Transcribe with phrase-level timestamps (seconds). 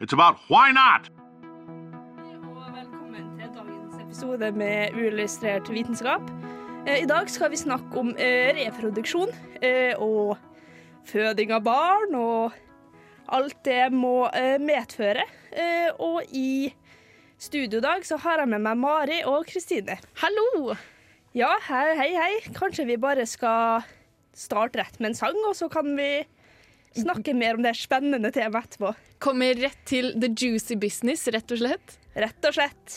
[0.00, 1.08] it's about why not.
[2.56, 6.22] Og velkommen til dagens episode med uillustrert vitenskap.
[6.86, 9.32] Eh, I dag skal vi snakke om eh, reproduksjon
[9.62, 10.36] eh, og
[11.06, 12.56] føding av barn og
[13.32, 14.28] alt det må
[14.62, 15.24] medføre.
[15.52, 16.72] Eh, og i
[17.38, 19.98] studio i dag så har jeg med meg Mari og Kristine.
[20.22, 20.76] Hallo!
[21.36, 22.32] Ja, hei, hei, hei.
[22.56, 23.84] Kanskje vi bare skal
[24.36, 26.22] starte rett med en sang, og så kan vi
[26.96, 28.94] snakke mer om det spennende temaet etterpå.
[29.22, 31.98] Kommer rett til the juicy business, rett og slett.
[32.16, 32.96] Rett og slett.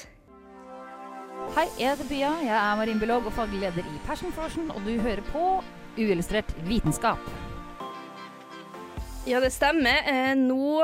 [1.55, 2.31] Hei, jeg heter Pia.
[2.45, 5.45] Jeg er marinbiolog og faglig leder i Passion Frosion, og du hører på
[5.97, 7.21] Uillustrert vitenskap.
[9.27, 10.03] Ja, det stemmer.
[10.07, 10.83] Eh, nå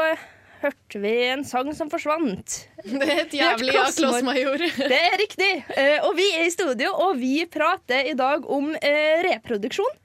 [0.64, 2.58] hørte vi en sang som forsvant.
[2.86, 4.66] Det er et jævlig ja, Klossmajor.
[4.92, 5.52] Det er riktig.
[5.76, 10.02] Eh, og vi er i studio, og vi prater i dag om eh, reproduksjon.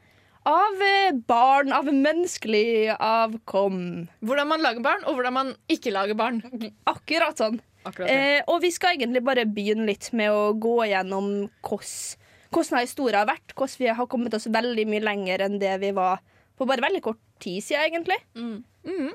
[0.48, 3.80] Av eh, barn, av menneskelig avkom.
[4.24, 6.41] Hvordan man lager barn, og hvordan man ikke lager barn.
[6.88, 7.60] Akkurat sånn.
[7.84, 8.08] Akkurat.
[8.08, 11.30] Eh, og vi skal egentlig bare begynne litt med å gå gjennom
[11.61, 13.55] hvordan historien har vært.
[13.55, 16.24] Hvordan vi har kommet oss veldig mye lenger enn det vi var
[16.61, 18.20] på bare veldig kort tid siden, egentlig.
[18.36, 19.12] Mhm.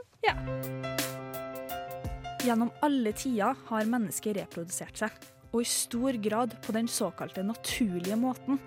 [2.46, 5.14] Gjennom alle tider har mennesket reprodusert seg,
[5.52, 8.60] og i stor grad på den såkalte naturlige måten.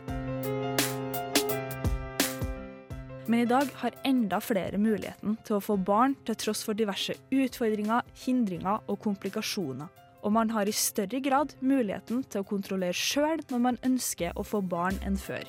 [3.29, 7.13] Men i dag har enda flere muligheten til å få barn til tross for diverse
[7.29, 9.91] utfordringer, hindringer og komplikasjoner.
[10.25, 14.45] Og man har i større grad muligheten til å kontrollere sjøl når man ønsker å
[14.49, 15.45] få barn enn før.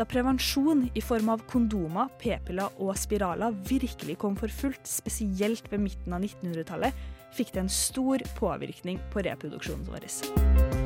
[0.00, 5.84] Da prevensjon i form av kondomer, p-piller og spiraler virkelig kom for fullt, spesielt ved
[5.84, 6.96] midten av 1900-tallet,
[7.36, 10.81] fikk det en stor påvirkning på reproduksjonen vår.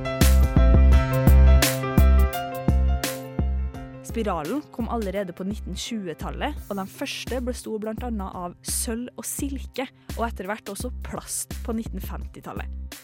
[4.16, 8.08] Spiralen kom allerede på 1920-tallet, og de første besto bl.a.
[8.24, 9.84] av sølv og silke,
[10.14, 12.96] og etter hvert også plast på 1950-tallet.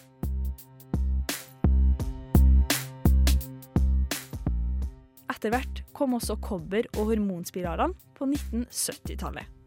[5.36, 9.61] Etter hvert kom også kobber- og hormonspiralene på 1970-tallet.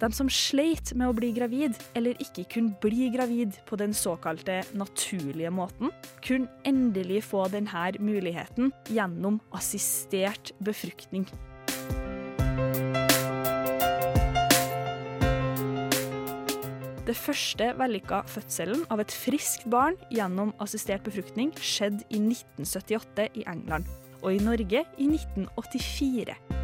[0.00, 4.62] De som sleit med å bli gravid, eller ikke kunne bli gravid på den såkalte
[4.72, 5.92] naturlige måten,
[6.24, 11.26] kunne endelig få denne muligheten gjennom assistert befruktning.
[17.04, 23.44] Det første vellykka fødselen av et friskt barn gjennom assistert befruktning skjedde i 1978 i
[23.50, 23.90] England,
[24.22, 26.59] og i Norge i 1984.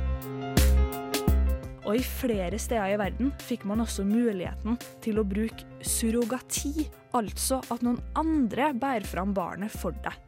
[1.86, 4.74] Og i flere steder i verden fikk man også muligheten
[5.04, 10.18] til å bruke surrogati, altså at noen andre bærer fram barnet for deg.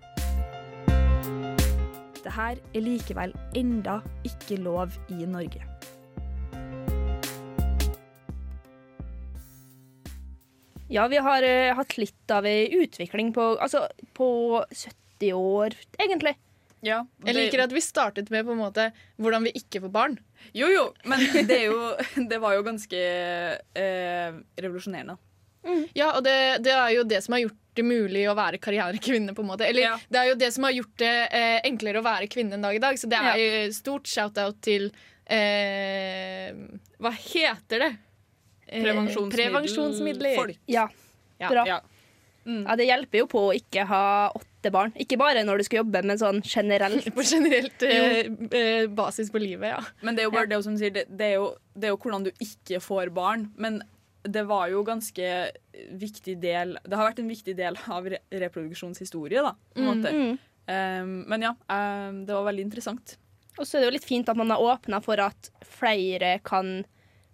[2.14, 5.66] Dette er likevel enda ikke lov i Norge.
[10.88, 13.82] Ja, vi har uh, hatt litt av ei utvikling på, altså,
[14.16, 14.28] på
[14.70, 16.38] 70 år, egentlig.
[16.86, 20.18] Ja, Jeg liker at vi startet med på en måte hvordan vi ikke får barn.
[20.54, 21.18] Jo, jo, men
[21.48, 21.78] det, er jo,
[22.30, 23.00] det var jo ganske
[23.74, 25.16] eh, revolusjonerende.
[25.98, 29.34] Ja, og det, det er jo det som har gjort det mulig å være karrierekvinne.
[29.36, 29.96] på en måte Eller Ja.
[30.08, 32.78] det er jo det som har gjort det eh, enklere å være kvinne en dag
[32.78, 32.96] i dag.
[32.98, 34.88] Så det er jo stort shout-out til
[35.26, 36.54] eh,
[37.02, 37.90] Hva heter det?
[38.68, 40.34] Eh, Prevensjonsmiddel- prevensjonsmidler.
[40.38, 40.58] Folk.
[40.70, 40.86] Ja.
[41.38, 41.66] Ja, Bra.
[41.68, 41.80] ja.
[42.48, 42.62] Mm.
[42.64, 44.04] ja, det hjelper jo på å ikke ha
[44.58, 44.94] åtte barn.
[44.98, 47.06] Ikke bare når du skal jobbe, men sånn generelt.
[47.16, 49.82] På generelt eh, eh, basis på livet, ja.
[50.02, 52.00] Men det er jo bare det som sier, det, det, er jo, det er jo
[52.02, 53.48] hvordan du ikke får barn.
[53.56, 53.80] Men
[54.28, 55.28] det var jo ganske
[55.96, 59.54] viktig del Det har vært en viktig del av re reproduksjonshistorie, da.
[59.74, 60.12] På en måte.
[60.12, 60.36] Mm.
[60.68, 63.16] Um, men ja, um, det var veldig interessant.
[63.58, 66.82] Og så er det jo litt fint at man har åpna for at flere kan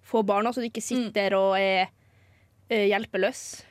[0.04, 1.88] få barn, så du ikke sitter og er
[2.68, 3.64] eh, hjelpeløs.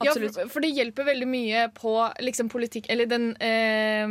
[0.00, 4.06] Ja, for, for det hjelper veldig mye på liksom, politikk Eller den eh,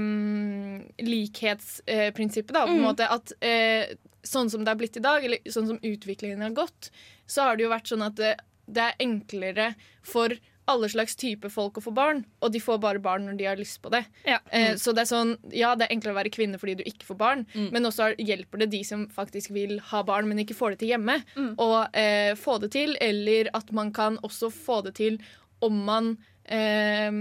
[1.06, 2.66] likhetsprinsippet, da.
[2.68, 3.96] På en måte at eh,
[4.26, 6.92] sånn som det er blitt i dag, eller sånn som utviklingen har gått,
[7.30, 8.36] så har det jo vært sånn at det,
[8.68, 9.74] det er enklere
[10.06, 10.36] for
[10.70, 13.58] alle slags type folk å få barn, og de får bare barn når de har
[13.58, 14.04] lyst på det.
[14.30, 14.38] Ja.
[14.54, 17.08] Eh, så det er sånn, ja, det er enklere å være kvinne fordi du ikke
[17.08, 20.76] får barn, men også hjelper det de som faktisk vil ha barn, men ikke får
[20.76, 21.20] det til hjemme,
[21.58, 25.18] å eh, få det til, eller at man kan også få det til
[25.66, 26.14] om man
[26.46, 27.12] eh,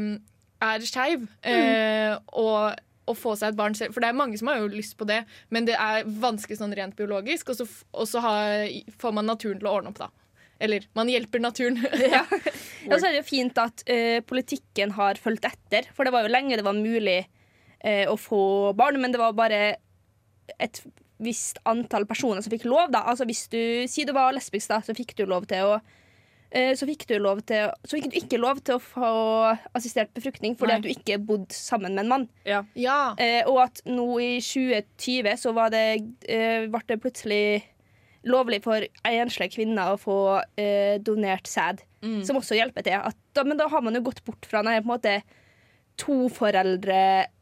[0.58, 3.94] er skeiv, eh, og å få seg et barn selv.
[3.94, 5.22] For det er mange som har jo lyst på det,
[5.54, 8.68] men det er vanskelig sånn rent biologisk, og så, og så har,
[9.00, 10.10] får man naturen til å ordne opp, da.
[10.58, 11.78] Eller man hjelper naturen.
[12.16, 12.24] Ja,
[12.90, 16.26] og så er det jo fint at uh, politikken har fulgt etter, for det var
[16.26, 18.42] jo lenge det var mulig uh, å få
[18.78, 19.62] barn, men det var bare
[20.58, 20.82] et
[21.22, 22.92] visst antall personer som fikk lov.
[22.94, 23.04] da.
[23.10, 23.60] Altså Hvis du
[23.90, 25.78] sier du var lesbisk, da, så fikk du lov til å
[26.50, 29.08] så fikk, du lov til, så fikk du ikke lov til å få
[29.76, 30.76] assistert befruktning fordi Nei.
[30.78, 32.28] at du ikke bodde sammen med en mann.
[32.48, 32.62] Ja.
[32.74, 33.14] ja.
[33.20, 35.82] Eh, og at nå i 2020 så var det,
[36.24, 37.42] eh, ble det plutselig
[38.28, 40.18] lovlig for enslige kvinner å få
[40.56, 42.20] eh, donert sæd, Mm.
[42.22, 42.94] som også hjelper til.
[42.94, 45.16] At, da, men da har man jo gått bort fra denne på en måte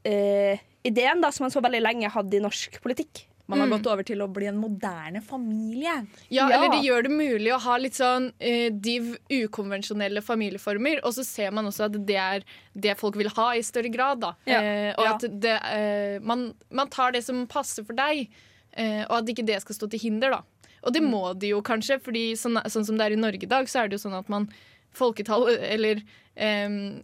[0.07, 3.27] toforeldre-ideen da, som man så veldig lenge hadde i norsk politikk.
[3.49, 6.07] Man har gått over til å bli en moderne familie.
[6.29, 6.57] Ja, Ja.
[6.57, 11.25] eller det gjør det mulig å ha litt sånn uh, div ukonvensjonelle familieformer, og så
[11.25, 12.45] ser man også at det er
[12.75, 14.35] det folk vil ha i større grad, da.
[14.47, 14.61] Ja.
[14.61, 15.15] Uh, og Ja.
[15.15, 18.29] at det, uh, man, man tar det som passer for deg,
[18.77, 20.43] eh, og at ikke det skal stå til hinder, da.
[20.83, 23.47] Og det må de jo kanskje, fordi sånn, sånn som det er i Norge i
[23.51, 24.51] dag, så er det jo sånn at man
[24.93, 26.03] folketall, eller
[26.37, 27.03] em,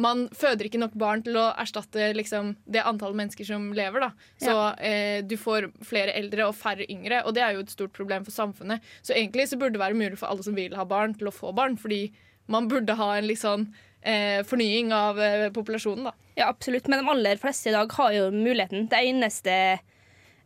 [0.00, 4.06] man føder ikke nok barn til å erstatte liksom, det antallet mennesker som lever.
[4.06, 4.30] Da.
[4.40, 4.56] Så
[4.86, 8.26] eh, du får flere eldre og færre yngre, og det er jo et stort problem
[8.26, 8.84] for samfunnet.
[9.02, 11.34] Så egentlig så burde det være mulig for alle som vil ha barn, til å
[11.34, 12.06] få barn, fordi
[12.50, 13.68] man burde ha en litt sånn
[14.02, 16.10] eh, fornying av eh, populasjonen.
[16.10, 16.32] Da.
[16.40, 16.88] Ja, absolutt.
[16.88, 18.88] Men de aller fleste i dag har jo muligheten.
[18.90, 19.54] Det eneste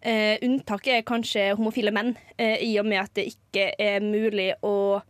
[0.05, 4.53] eh, unntaket er kanskje homofile menn, eh, i og med at det ikke er mulig
[4.67, 5.01] å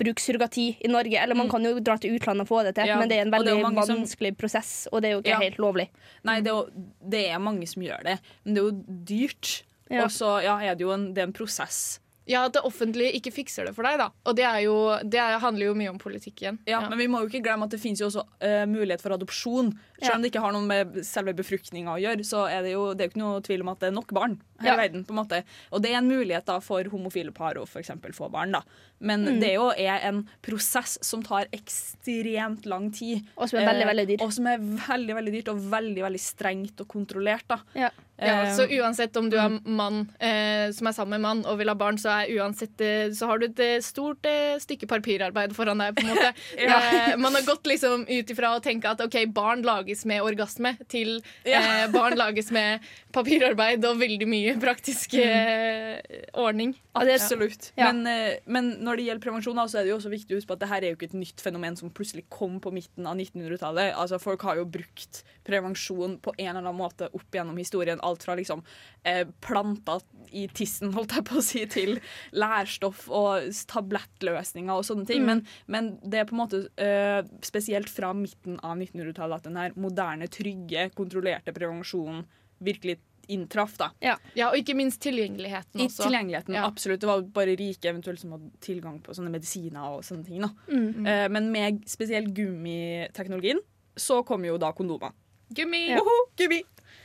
[0.00, 1.16] bruke surrogati i Norge.
[1.20, 3.26] Eller man kan jo dra til utlandet og få det til, Ja, men det er
[3.28, 5.40] en veldig er veldig som- vanskelig prosess, og det er jo ikke Ja.
[5.44, 5.88] helt lovlig.
[6.24, 9.62] Nei, det er, jo, det er mange som gjør det, men det er jo dyrt.
[9.90, 10.04] Ja.
[10.04, 11.98] Og så ja, er det jo en, det er en prosess.
[12.30, 13.98] Ja, At det offentlige ikke fikser det for deg.
[13.98, 16.58] da Og det, er jo, det er, handler jo mye om politikk igjen.
[16.70, 19.10] Ja, Men vi må jo ikke glemme at det finnes jo også uh, mulighet for
[19.16, 19.72] adopsjon.
[20.00, 20.14] Selv Ja.
[20.16, 23.02] om det ikke har noe med selve befruktninga å gjøre, så er det jo det
[23.04, 24.74] er jo ikke noe tvil om at det er nok barn her Ja.
[24.74, 25.04] i verden.
[25.04, 25.42] på en måte
[25.72, 28.52] Og det er en mulighet da for homofile par å eksempel få barn.
[28.52, 28.62] da
[29.00, 29.40] Men Mm.
[29.40, 33.26] det jo er en prosess som tar ekstremt lang tid.
[33.36, 34.22] Og som er veldig, Eh, veldig dyrt.
[34.22, 37.46] Og som er veldig veldig dyrt og veldig veldig strengt og kontrollert.
[37.48, 37.90] da Ja.
[38.20, 41.58] Ja, Eh, så uansett om du er mann eh, som er sammen med mann og
[41.60, 45.54] vil ha barn, så, uansett, eh, så har du et eh, stort eh, stykke papirarbeid
[45.56, 45.96] foran deg.
[45.96, 46.32] på en måte.
[46.60, 50.74] eh, man har gått liksom ut ifra å tenke at ok, barn lages med orgasme,
[50.92, 52.84] til eh, barn lages med
[53.14, 55.98] papirarbeid og veldig mye praktisk eh,
[56.38, 56.76] ordning.
[56.92, 57.72] Absolutt.
[57.78, 57.90] Ja.
[57.92, 60.56] Men, men når det gjelder prevensjon, så er det jo også viktig å huske på
[60.58, 63.16] at det her er jo ikke et nytt fenomen som plutselig kom på midten av
[63.16, 63.94] 1900-tallet.
[63.94, 68.00] Altså, folk har jo brukt prevensjon på en eller annen måte opp gjennom historien.
[68.10, 68.62] Alt fra liksom
[69.06, 70.02] eh, planter
[70.34, 71.96] i tissen, holdt jeg på å si, til
[72.36, 75.24] lærstoff og tablettløsninger og sånne ting.
[75.26, 79.56] Men, men det er på en måte eh, spesielt fra midten av 1900-tallet at den
[79.60, 82.26] her moderne, trygge, kontrollerte prevensjonen
[82.60, 82.98] virkelig
[83.30, 83.76] inntraff.
[83.78, 83.90] da.
[84.02, 84.16] Ja,
[84.50, 86.02] Og ikke minst tilgjengeligheten I også.
[86.08, 86.64] tilgjengeligheten, Ja.
[86.66, 87.00] absolutt.
[87.00, 90.40] Det var bare rike eventuelt som hadde tilgang på sånne medisiner og sånne ting.
[90.42, 90.50] Da.
[90.66, 91.06] Mm.
[91.06, 93.60] Eh, men med spesielt gummiteknologien
[93.96, 95.12] så kom jo da kondomer.
[95.54, 95.84] Gummi!
[95.92, 96.00] Ja.
[96.38, 96.60] Gummi!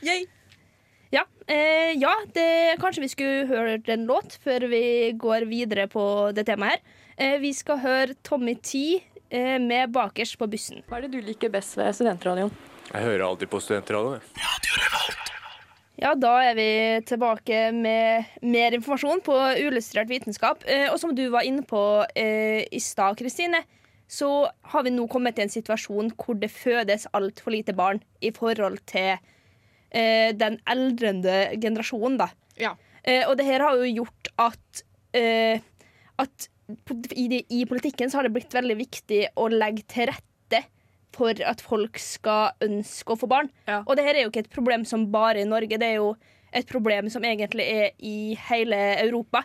[0.06, 0.26] Yay!
[1.14, 6.32] Ja, eh, ja det, kanskje vi skulle hørt en låt før vi går videre på
[6.34, 7.02] det temaet her.
[7.16, 8.98] Eh, vi skal høre Tommy T
[9.30, 10.82] eh, med 'Bakers på bussen'.
[10.88, 12.52] Hva er det du liker best ved studentradioen?
[12.92, 14.20] Jeg hører alltid på studentradioen.
[15.96, 16.70] Ja, da er vi
[17.08, 20.60] tilbake med mer informasjon på uillustrert vitenskap.
[20.68, 23.62] Eh, og som du var inne på eh, i stad, Kristine,
[24.06, 28.30] så har vi nå kommet til en situasjon hvor det fødes altfor lite barn i
[28.30, 29.16] forhold til
[29.90, 32.30] eh, den eldrende generasjonen, da.
[32.60, 32.74] Ja.
[33.02, 34.84] Eh, og det her har jo gjort at,
[35.16, 35.60] eh,
[36.22, 36.48] at
[37.14, 40.62] i, de, i politikken så har det blitt veldig viktig å legge til rette
[41.16, 43.50] for at folk skal ønske å få barn.
[43.68, 43.82] Ja.
[43.86, 46.10] Og det her er jo ikke et problem som bare i Norge, det er jo
[46.56, 49.44] et problem som egentlig er i hele Europa.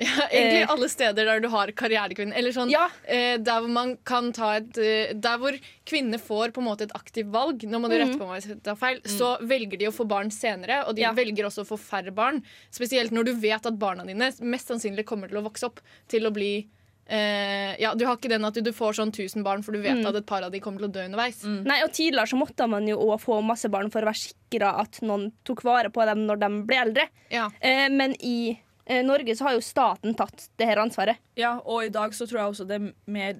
[0.00, 0.70] Ja, egentlig Eh.
[0.72, 2.34] alle steder der du har karrierekvinner.
[2.34, 2.86] Eller sånn, Ja.
[3.04, 5.52] eh, der hvor man kan ta et eh, Der hvor
[5.86, 8.48] kvinner får på en måte et aktivt valg, nå må du rette på meg hvis
[8.48, 11.12] jeg tar feil, så velger de å få barn senere, og de Ja.
[11.12, 12.42] velger også å få færre barn.
[12.72, 16.22] Spesielt når du vet at barna dine mest sannsynlig kommer til å vokse opp til
[16.26, 16.66] å bli
[17.10, 19.82] eh, ja, Du har ikke den at du, du får sånn 1000 barn, for du
[19.82, 21.42] vet at et par av de kommer til å dø underveis.
[21.44, 24.78] Nei, og Tidligere så måtte man jo også få masse barn for å være sikra
[24.80, 27.08] at noen tok vare på dem når de ble eldre.
[27.30, 27.50] Ja.
[27.60, 28.56] Eh, men i
[28.86, 31.16] Norge så har jo staten tatt det her ansvaret.
[31.36, 33.34] Ja, og i dag så tror jeg også det er mer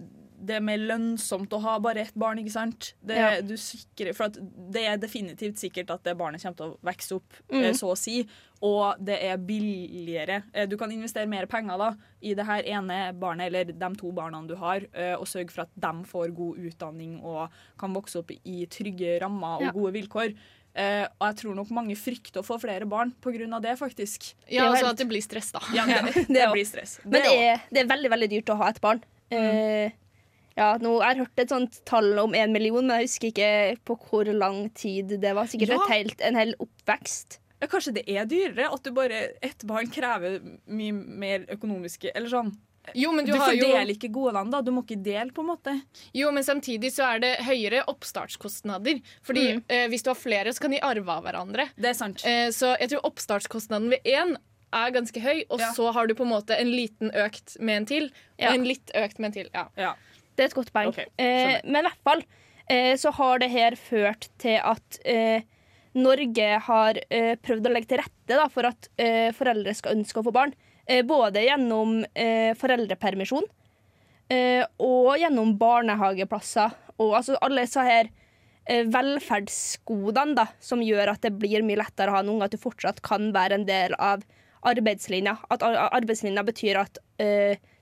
[0.44, 2.36] det er mer lønnsomt å ha bare ett barn.
[2.42, 2.94] ikke sant?
[3.00, 3.40] Det, Ja.
[3.40, 7.32] du sikrer, for det er definitivt sikkert at det barnet kommer til å vokse opp,
[7.48, 7.62] Mm.
[7.62, 8.26] eh, så å si.
[8.60, 10.42] Og det er billigere.
[10.52, 14.10] Eh, Du kan investere mer penger da, i det her ene barnet eller de to
[14.10, 18.16] barna du har, eh, og sørge for at de får god utdanning og kan vokse
[18.18, 19.70] opp i trygge rammer og Ja.
[19.70, 20.34] gode vilkår.
[20.74, 23.60] Eh, og jeg tror nok mange frykter å få flere barn pga.
[23.60, 24.34] det, faktisk.
[24.48, 25.60] Ja, Det altså helt- at det blir stress, da.
[25.74, 26.98] Ja, det, det, Det blir stress.
[27.04, 27.42] Men det også.
[27.42, 29.02] er, det er veldig veldig dyrt å ha et barn.
[29.30, 29.90] Eh,
[30.56, 33.78] ja, nå, jeg har hørt et sånt tall om én million, men jeg husker ikke
[33.84, 35.46] på hvor lang tid det var.
[35.46, 35.80] Sikkert Ja.
[35.84, 37.38] et helt, en hel oppvekst.
[37.62, 42.28] Ja, kanskje det er dyrere at du bare ett barn krever mye mer økonomiske Eller
[42.28, 42.56] sånn.
[42.94, 44.60] Jo, men Du, du, har jo fordeler ikke godene, da.
[44.60, 45.74] Du må ikke dele, på en måte.
[46.14, 49.00] Jo, men samtidig så er det høyere oppstartskostnader.
[49.22, 49.62] Fordi Mm.
[49.68, 51.68] eh, hvis du har flere, så kan de arve av hverandre.
[51.76, 52.24] Det er sant.
[52.26, 54.36] Eh, så jeg tror oppstartskostnaden ved én
[54.72, 55.70] er ganske høy, og Ja.
[55.76, 58.48] så har du på en måte en liten økt med en til, Ja.
[58.48, 59.50] og en litt økt med en til.
[59.54, 59.68] Ja.
[59.76, 59.94] Ja.
[60.36, 60.88] Det er et godt poeng.
[60.88, 61.06] Okay.
[61.18, 62.22] eh, men i hvert fall
[62.70, 65.42] eh, så har det her ført til at eh,
[65.94, 70.20] Norge har eh, prøvd å legge til rette da, for at eh, foreldre skal ønske
[70.22, 70.54] å få barn.
[70.86, 73.44] Eh, både gjennom eh, foreldrepermisjon
[74.32, 76.74] eh, og gjennom barnehageplasser.
[76.98, 78.10] Og altså alle disse her
[78.62, 82.60] velferdsgodene da, som gjør at det blir mye lettere å ha en unge, at du
[82.62, 84.22] fortsatt kan være en del av
[84.70, 85.32] arbeidslinja.
[85.50, 87.00] At arbeidslinja betyr at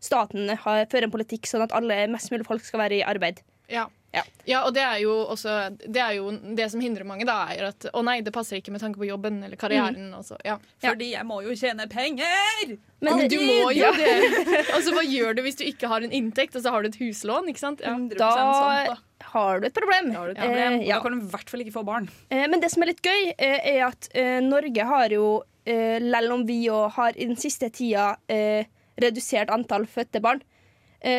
[0.01, 3.43] staten har, fører en politikk sånn at alle, mest mulig folk skal være i arbeid.
[3.69, 3.91] Ja.
[4.13, 4.23] Ja.
[4.49, 7.69] Ja, og det er jo også Det er jo det som hindrer mange, da, er
[7.69, 10.09] at å nei, det passer ikke med tanke på jobben eller karrieren.
[10.11, 10.17] Mm.
[10.19, 10.57] Også, ja.
[10.83, 12.73] Fordi jeg må jo tjene penger!
[13.07, 14.11] Men du må jo det!
[14.75, 16.99] Altså, Hva gjør du hvis du ikke har en inntekt, og så har du et
[17.01, 17.49] huslån?
[17.53, 17.85] ikke sant?
[17.87, 17.95] Ja.
[17.95, 19.29] 100 Da sant, da.
[19.37, 20.11] har du et problem.
[20.13, 20.81] Da du et problem.
[20.81, 20.99] Eh, ja.
[20.99, 22.11] da kan du i hvert fall ikke få barn.
[22.35, 25.31] Eh, Men det som er litt gøy, eh, er at eh, Norge har jo,
[25.71, 28.67] eh, selv om vi jo har i den siste tida eh,
[29.01, 30.43] redusert antall fødte barn,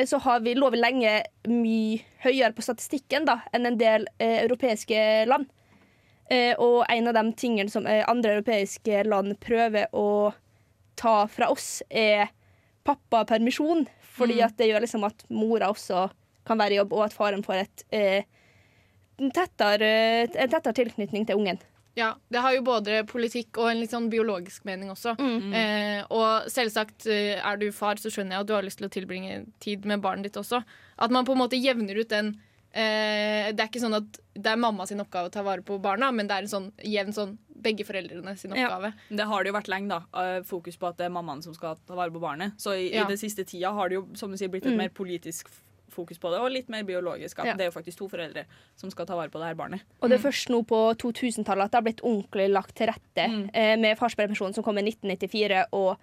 [0.06, 1.12] så har vi, lovet lenge
[1.50, 5.48] mye høyere på statistikken da, enn en del eh, europeiske land.
[6.32, 10.32] Eh, og en av de tingene som eh, andre europeiske land prøver å
[11.00, 12.30] ta fra oss, er
[12.88, 13.88] pappapermisjon.
[14.12, 16.06] Fordi at det gjør liksom at mora også
[16.48, 18.30] kan være i jobb, og at faren får et eh,
[19.22, 19.92] en tettere,
[20.26, 21.60] en tettere tilknytning til ungen.
[21.96, 25.16] Ja, Det har jo både politikk og en litt sånn biologisk mening også.
[25.20, 28.88] Eh, og selvsagt eh, er du far, så skjønner jeg at du har lyst til
[28.88, 30.64] å tilbringe tid med barnet ditt også.
[30.98, 32.40] At man på en måte jevner ut den
[32.74, 35.76] eh, Det er ikke sånn at det er mamma sin oppgave å ta vare på
[35.84, 38.70] barna, men det er en sånn jevn sånn begge foreldrene sin Ja.
[38.70, 38.94] oppgave.
[39.12, 40.00] Det har det jo vært lenge, da.
[40.38, 42.54] eh, Fokus på at det er mammaen som skal ta vare på barnet.
[42.58, 43.04] Så i, Ja.
[43.04, 44.78] i det siste tida har det jo som du sier, blitt et Mm.
[44.78, 47.40] mer politisk f- fokus på det, og litt mer biologisk.
[47.40, 47.54] At Ja.
[47.56, 48.46] Det er jo faktisk to foreldre
[48.76, 49.82] som skal ta vare på det her barnet.
[50.02, 53.28] Og det er først nå på 2000-tallet at det har blitt ordentlig lagt til rette
[53.28, 53.50] Mm.
[53.54, 55.98] eh, med farspermisjonen som kom i 1994, og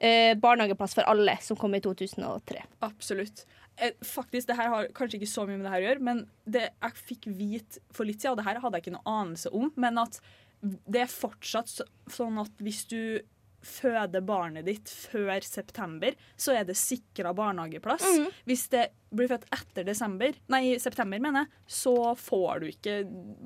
[0.00, 2.62] eh, barnehageplass for alle som kom i 2003.
[2.82, 3.44] Absolutt.
[3.78, 6.26] Eh, faktisk, det her har kanskje ikke så mye med det her å gjøre, men
[6.46, 9.52] det jeg fikk vite for litt siden, og det her hadde jeg ikke noe anelse
[9.52, 10.20] om, men at
[10.62, 13.20] det er fortsatt sånn at hvis du
[13.62, 18.02] føder barnet ditt før september, så er det sikra barnehageplass.
[18.02, 18.32] Mhm.
[18.50, 22.94] Hvis det blir født etter desember, nei, september, mener jeg, så får du ikke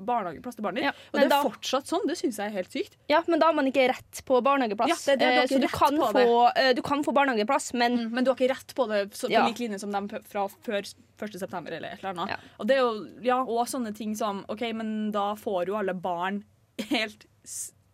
[0.07, 0.87] barnehageplass til barnet ditt.
[0.87, 2.07] Ja, og det er da- fortsatt sånn.
[2.07, 2.95] Det syns jeg er helt sykt.
[3.09, 4.89] Ja, men da har man ikke rett på barnehageplass.
[4.89, 8.09] Ja, det det, du Eh, så du kan, få, eh, du kan få barnehageplass, men
[8.11, 9.45] Men du har ikke rett på det så, på Ja.
[9.45, 10.81] lik linje som dem fra før
[11.19, 11.39] 1.
[11.39, 12.29] september eller et eller annet.
[12.29, 12.37] Ja.
[12.59, 15.93] Og det er jo ja, og sånne ting som OK, men da får jo alle
[15.93, 16.43] barn
[16.89, 17.25] helt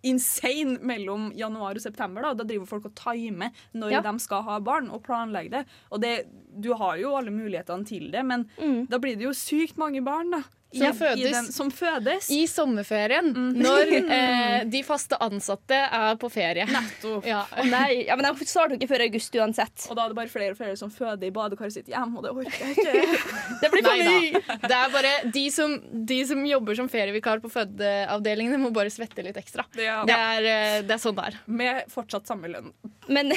[0.03, 2.21] insane mellom januar og september.
[2.21, 4.01] Da, da driver folk og timer når Ja.
[4.01, 5.65] de skal ha barn, og planlegger det.
[5.91, 6.13] Og det,
[6.59, 8.87] du har jo alle mulighetene til det, men Mm.
[8.89, 10.43] da blir det jo sykt mange barn da,
[10.73, 11.31] Som ja, fødes.
[11.31, 12.29] den, som fødes.
[12.33, 13.53] I sommerferien, Mm.
[13.61, 16.65] når eh, de faste ansatte er på ferie.
[16.65, 17.25] Nettopp.
[17.29, 17.43] Ja.
[17.45, 19.85] Å nei, ja, men de starter jo ikke før august uansett.
[19.89, 22.23] Og da er det bare flere og flere som føder i badekaret sitt hjem, og
[22.25, 23.19] det orker jeg ikke.
[23.61, 24.41] Det blir for mye!
[24.67, 29.23] Det er bare de som, de som jobber som ferievikar på fødeavdelingene, må bare svette
[29.23, 29.65] litt ekstra.
[29.77, 31.37] Det er, Det er, eh, det er sånn det er.
[31.47, 32.73] Med fortsatt samme lønn.
[33.09, 33.29] Men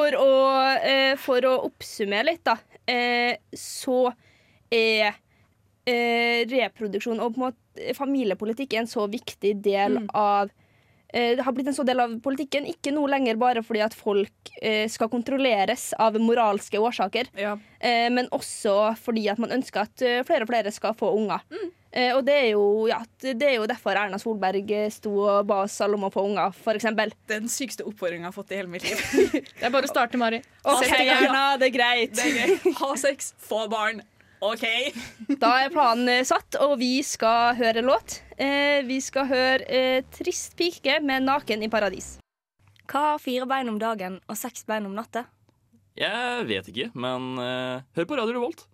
[0.00, 0.28] for å,
[0.80, 2.56] eh, for å oppsummere litt, da,
[2.88, 4.06] eh, så
[4.72, 5.12] er
[5.90, 10.08] eh, reproduksjon og på en måte familiepolitikk en så viktig del Mm.
[10.14, 10.50] av
[11.12, 14.52] det har blitt en så del av politikken, ikke nå lenger bare fordi at folk
[14.62, 17.56] eh, skal kontrolleres av moralske årsaker, Ja.
[17.80, 21.40] eh, men også fordi at man ønsker at eh, flere og flere skal få unger.
[21.92, 25.46] Eh, og det er, jo, ja, det er jo derfor Erna Solberg eh, sto og
[25.48, 26.86] ba oss alle om å få unger, f.eks.
[27.26, 29.02] Den sykeste oppfordringa jeg har fått i hele mitt liv.
[29.34, 30.38] Det er bare å starte, Mari.
[30.62, 31.24] OK, Sett i gang.
[31.26, 32.14] Erna, det er greit.
[32.14, 32.74] Det er gøy.
[32.78, 34.04] Ha sex, få barn.
[34.40, 34.64] OK.
[35.36, 38.22] Da er planen eh, satt, og vi skal høre låt.
[38.40, 42.16] Eh, vi skal høre eh, 'Trist pike' med 'Naken i paradis'.
[42.88, 45.26] Hva har fire bein om dagen og seks bein om natta?
[46.00, 48.64] Jeg vet ikke, men eh, hør på Radio Revolt.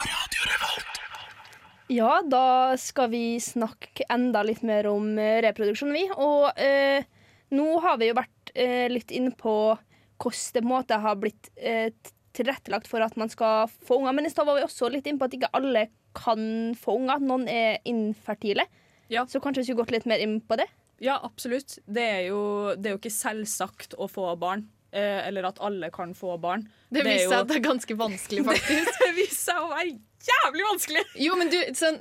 [1.91, 6.07] Ja, da skal vi snakke enda litt mer om eh, reproduksjon, vi.
[6.15, 7.03] Og eh,
[7.55, 9.75] nå har vi jo vært eh, litt inne på
[10.23, 11.91] hvordan det på en måte har blitt eh,
[12.37, 14.15] tilrettelagt for at man skal få unger.
[14.17, 16.47] Men i stad var vi også litt inne på at ikke alle kan
[16.79, 17.21] få unger.
[17.25, 18.69] Noen er infertile.
[19.11, 20.67] Så kanskje vi skulle gått litt mer inn på det?
[21.05, 21.77] Ja, absolutt.
[21.87, 22.41] Det er jo,
[22.77, 24.65] det er jo ikke selvsagt å få barn.
[24.97, 26.63] Eh, eller at alle kan få barn.
[26.89, 29.01] Det er viser jo- seg at det er ganske vanskelig, faktisk.
[29.03, 31.03] det viser seg å være jævlig vanskelig!
[31.23, 31.57] Jo, men du,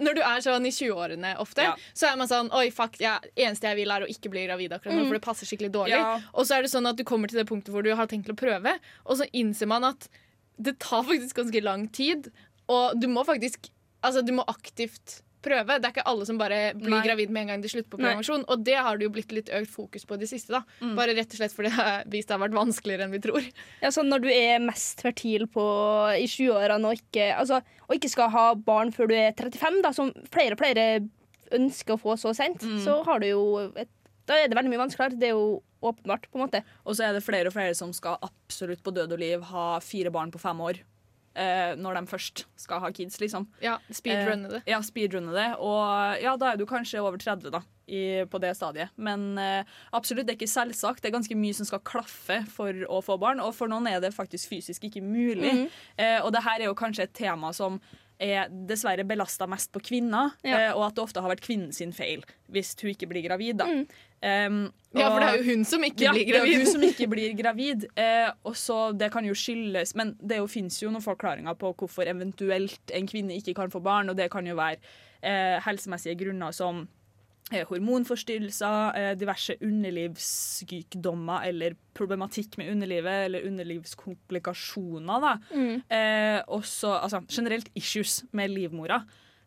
[0.05, 3.67] Når du er sånn i 20-årene ofte, så er man sånn Oi, fuck, ja, eneste
[3.67, 5.09] jeg vil, er å ikke bli gravid akkurat nå, Mm.
[5.11, 5.97] for det passer skikkelig dårlig.
[5.99, 6.15] Ja.
[6.33, 8.31] Og så er det sånn at du kommer til det punktet hvor du har tenkt
[8.31, 10.07] å prøve, og så innser man at
[10.57, 12.31] det tar faktisk ganske lang tid,
[12.71, 13.71] og du må faktisk
[14.05, 15.79] Altså, du må aktivt prøve.
[15.81, 16.99] Det er ikke alle som bare blir Nei.
[17.07, 18.43] gravid med en gang de slutter på prevensjon.
[18.53, 20.51] Og det har det jo blitt litt økt fokus på i det siste.
[20.53, 20.95] da Mm.
[20.95, 23.41] Bare rett og slett fordi det har vist det har vært vanskeligere enn vi tror.
[23.81, 25.65] Ja, sånn Når du er mest fertil på,
[26.21, 30.13] i 20-årene og, altså, og ikke skal ha barn før du er 35, da, som
[30.29, 31.09] flere og flere
[31.51, 32.79] ønsker å få så sent, Mm.
[32.83, 33.89] så har du jo et,
[34.25, 35.19] Da er det veldig mye vanskeligere.
[35.21, 36.63] Det er jo åpenbart, på en måte.
[36.85, 39.67] Og så er det flere og flere som skal absolutt på død og liv ha
[39.85, 40.81] fire barn på fem år.
[41.35, 43.49] Eh, når de først skal ha kids, liksom.
[43.59, 44.61] Ja, speedrunne det.
[44.63, 45.49] Eh, ja, speedrunne det.
[45.59, 47.59] Og ja, da er du kanskje over 30 da,
[47.91, 48.93] i, på det stadiet.
[48.95, 51.03] Men eh, absolutt, det er ikke selvsagt.
[51.03, 53.99] Det er ganske mye som skal klaffe for å få barn, og for noen er
[54.03, 55.51] det faktisk fysisk ikke mulig.
[55.51, 55.67] Mhm.
[55.99, 57.81] Eh, og det her er jo kanskje et tema som
[58.19, 60.57] er dessverre belasta mest på kvinner, Ja.
[60.69, 63.57] eh, og at det ofte har vært kvinnen sin feil hvis hun ikke blir gravid.
[63.57, 63.65] da.
[63.65, 63.87] Mm.
[64.25, 66.65] Um, Ja, for det er jo hun som ikke ja, blir det er jo hun
[66.71, 67.85] som ikke blir gravid.
[67.97, 71.73] Eh, og så Det kan jo skyldes Men det jo, finnes jo noen forklaringer på
[71.75, 74.77] hvorfor eventuelt en kvinne ikke kan få barn, og det kan jo være
[75.21, 76.87] eh, helsemessige grunner som
[77.53, 85.37] hormonforstyrrelser, eh, diverse underlivssykdommer eller problematikk med underlivet eller underlivskomplikasjoner.
[85.53, 85.81] Mm.
[85.91, 89.03] Eh, også altså, generelt issues med livmora.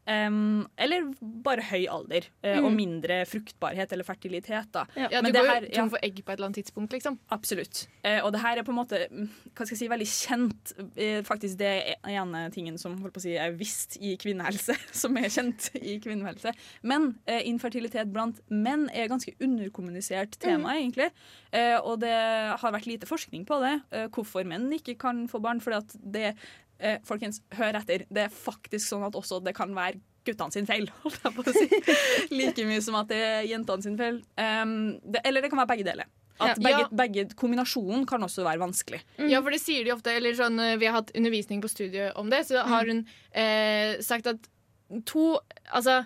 [0.09, 2.77] Em, eller bare høy alder og Mm.
[2.77, 4.71] mindre fruktbarhet eller fertilitet.
[4.73, 4.87] Da.
[4.97, 5.89] Ja, du Men går det jo her- tom ja.
[5.91, 7.19] for egg på et eller annet tidspunkt, liksom.
[7.31, 7.87] Absolutt.
[8.05, 10.73] Uh, og det her er på en måte mm, hva skal jeg si, veldig kjent.
[10.97, 15.15] Uh, faktisk det ene tingen som holdt på å si, er visst i kvinnehelse, som
[15.19, 16.55] er kjent i kvinnehelse.
[16.83, 21.11] Men infertilitet blant menn er ganske underkommunisert tema, egentlig.
[21.53, 22.13] Eh, og det
[22.61, 23.75] har vært lite forskning på det.
[24.15, 25.61] Hvorfor menn ikke kan få barn.
[25.61, 26.37] Fordi at det
[26.81, 28.05] eh, Folkens, hør etter.
[28.11, 31.45] Det er faktisk sånn at også det kan være guttene sin feil, holdt jeg på
[31.47, 31.69] å si.
[32.35, 34.23] Like mye som at det er jentene sin feil.
[34.37, 36.11] Um, det, eller det kan være begge deler.
[36.39, 36.89] At begge, Ja.
[36.95, 39.01] begge Kombinasjonen kan også være vanskelig.
[39.27, 40.13] Ja, for det sier de ofte.
[40.15, 43.01] Eller sånn, eh, vi har hatt undervisning på studiet om det, så har hun
[43.33, 44.47] eh, sagt at
[45.05, 45.25] to
[45.75, 46.05] Altså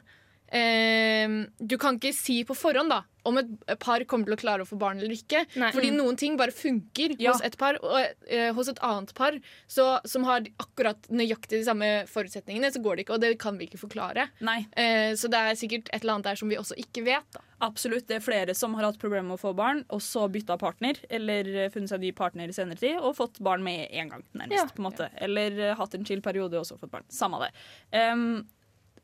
[0.53, 4.67] Du kan ikke si på forhånd da om et par kommer til å klare å
[4.67, 5.45] få barn eller ikke.
[5.55, 5.97] Fordi Mm.
[6.01, 7.31] noen ting bare funker Ja.
[7.31, 9.31] hos et par, og eh, hos et annet par
[9.69, 13.15] så, som har akkurat nøyaktig de samme forutsetningene, så går det ikke.
[13.15, 14.29] Og det kan vi ikke forklare.
[14.41, 14.67] Nei.
[14.77, 17.23] Eh, så det er sikkert et eller annet der som vi også ikke vet.
[17.33, 18.09] da Absolutt.
[18.09, 20.97] Det er flere som har hatt problemer med å få barn, og så bytta partner,
[21.09, 24.51] eller funnet seg ny partner i senere tid, og fått barn med en gang, nærmest.
[24.51, 24.65] Ja.
[24.67, 25.11] på en måte.
[25.21, 27.05] Eller eh, hatt en chill periode og så fått barn.
[27.09, 27.53] Samme det.
[27.93, 28.45] Em,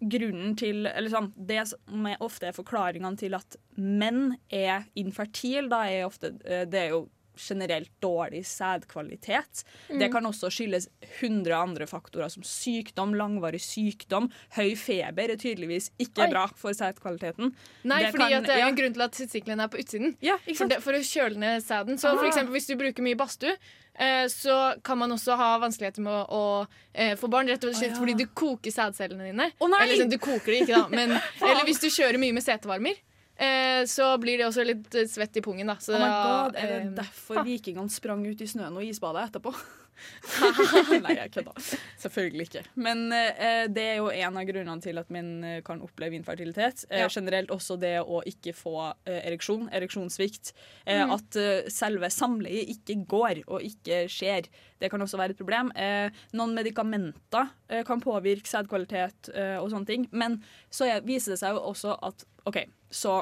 [0.00, 5.84] grunnen til, eller sånn, Det som ofte er forklaringene til at menn er infertile, da
[5.90, 7.06] er ofte eh, Det er jo
[7.38, 9.64] generelt dårlig sædkvalitet.
[9.90, 9.98] Mm.
[10.03, 10.88] Det kan også skyldes
[11.20, 14.31] 100 andre faktorer, som sykdom, langvarig sykdom.
[14.57, 16.31] Høy feber er tydeligvis ikke Oi.
[16.33, 17.53] bra for sædkvaliteten.
[17.85, 18.68] Nei, Det fordi kan- det er ja.
[18.68, 20.16] en grunn til at testiklene er på utsiden.
[20.20, 21.98] ikke for, det, for å kjøle ned sæden.
[21.98, 22.29] Så for Ah.
[22.29, 23.57] eksempel hvis du bruker mye badstue,
[23.98, 27.46] eh, så kan man også ha vanskeligheter med å, å eh, få barn.
[27.48, 28.01] Rett og slett oh, ja.
[28.01, 29.53] fordi du koker sædcellene dine.
[29.61, 29.68] Oh!
[29.81, 30.88] Eller sånn, du koker det ikke, da.
[30.88, 31.11] Men,
[31.42, 32.94] eller hvis du kjører mye med setevarmer.
[33.38, 35.66] Eh, så blir det også litt eh, svett i pungen.
[35.70, 35.77] Da.
[35.83, 39.29] Så oh my god, Er det eh, derfor vikingene sprang ut i snøen og isbadet
[39.29, 39.55] etterpå?
[41.03, 41.53] Nei, jeg kødda.
[41.98, 42.61] Selvfølgelig ikke.
[42.79, 45.33] Men eh, det er jo en av grunnene til at menn
[45.66, 46.85] kan oppleve infertilitet.
[46.90, 47.09] Eh, Ja.
[47.11, 48.74] Generelt også det å ikke få
[49.07, 50.53] eh, ereksjon, ereksjonssvikt.
[50.87, 51.12] Eh, Mm.
[51.14, 51.37] At
[51.70, 54.48] selve samleiet ikke går og ikke skjer.
[54.83, 55.70] Det kan også være et problem.
[55.79, 57.51] Eh, noen medikamenter
[57.87, 59.29] kan påvirke sædkvalitet
[59.61, 60.07] og sånne ting.
[60.11, 60.38] Men
[60.72, 63.20] så er, viser det seg jo også at OK, så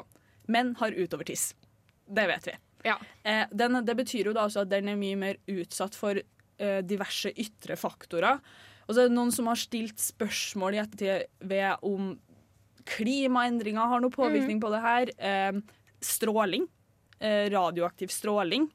[0.52, 1.50] menn har utovertiss.
[2.06, 2.54] Det vet vi.
[3.26, 6.80] Eh, den, det betyr jo da også at den er mye mer utsatt for eh,
[6.86, 8.38] diverse ytre faktorer.
[8.86, 12.14] Og så er det noen som har stilt spørsmål i ettertid ved om
[12.86, 15.12] klimaendringer har noe påvirkning på det her.
[15.18, 15.58] Eh,
[16.04, 16.68] stråling.
[17.18, 18.68] Eh, radioaktiv stråling.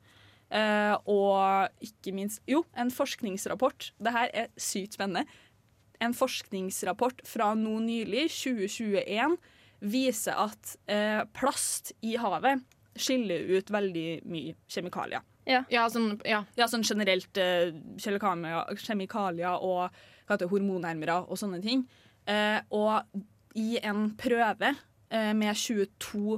[0.52, 3.94] Eh, og ikke minst Jo, en forskningsrapport.
[3.98, 5.24] Det her er sykt spennende.
[6.02, 9.38] En forskningsrapport fra nå nylig, 2021,
[9.82, 12.62] viser at eh, plast i havet
[13.00, 15.24] skiller ut veldig mye kjemikalier.
[15.50, 15.64] Ja.
[15.74, 16.44] Ja, sånn, ja.
[16.60, 21.86] Ja, sånn generelt eh, kjemikalier, kjemikalier og hva heter det, hormonhermere og sånne ting.
[22.30, 23.02] Eh, og
[23.58, 24.74] i en prøve
[25.10, 26.38] eh, med 22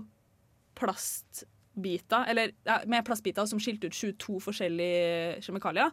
[0.77, 5.91] plastbiter, eller ja, med plastbiter som skilte ut 22 forskjellige kjemikalier,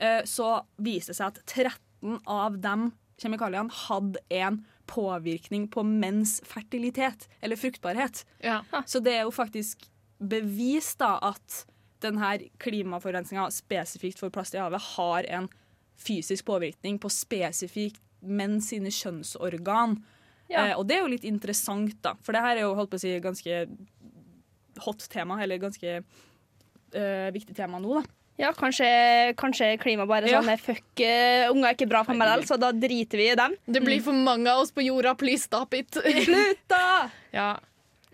[0.00, 6.38] eh, så viser det seg at 13 av de kjemikaliene hadde en påvirkning på menns
[6.46, 8.24] fertilitet, eller fruktbarhet.
[8.44, 8.62] Ja.
[8.86, 9.86] Så det er jo faktisk
[10.18, 11.64] bevis da at
[12.04, 15.48] denne klimaforurensninga spesifikt for plast i havet har en
[15.96, 19.98] fysisk påvirkning på spesifikt menn sine kjønnsorgan.
[20.50, 20.68] Ja.
[20.68, 22.14] Eh, og det er jo litt interessant, da.
[22.24, 23.64] For det her er jo holdt på å si ganske
[24.84, 28.16] hot tema, eller ganske eh, viktig tema nå, da.
[28.38, 30.42] Ja, kanskje, kanskje klima bare Ja.
[30.42, 33.30] sånn er fuck, eh, unger er ikke bra for meg likevel, så da driter vi
[33.32, 33.54] i dem.
[33.66, 35.14] Det blir for mange av oss på jorda.
[35.16, 35.90] Please stop it.
[36.26, 37.08] Slutt, da!
[37.32, 37.56] Ja.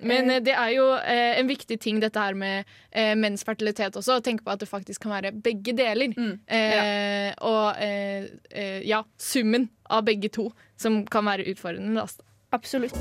[0.03, 3.95] Men eh, det er jo eh, en viktig ting dette her med eh, menns fertilitet
[3.99, 4.19] også.
[4.19, 6.15] Å tenke på at det faktisk kan være begge deler.
[6.47, 11.95] Eh, Og eh, eh, ja, summen av begge to som kan være utfordrende.
[12.03, 12.31] Da.
[12.53, 12.99] Absolutt.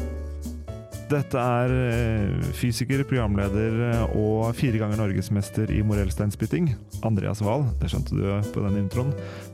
[1.12, 6.70] Dette er eh, fysiker, programleder eh, og fire ganger norgesmester i morellsteinspytting,
[7.04, 7.66] Andreas Wahl.
[7.82, 9.10] Det skjønte du på den introen.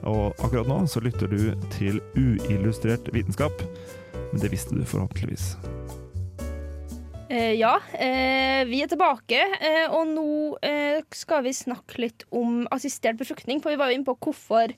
[0.06, 3.63] Og akkurat nå så lytter du til uillustrert vitenskap.
[4.30, 5.56] Men det visste du forhåpentligvis.
[7.32, 10.28] Eh, ja, eh, vi er tilbake, eh, og nå
[10.62, 13.63] eh, skal vi snakke litt om assistert befruktning.
[13.63, 14.76] For vi var jo inne på hvorfor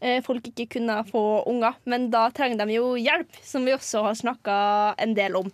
[0.00, 1.76] eh, folk ikke kunne få unger.
[1.84, 4.56] Men da trenger de jo hjelp, som vi også har snakka
[4.96, 5.52] en del om.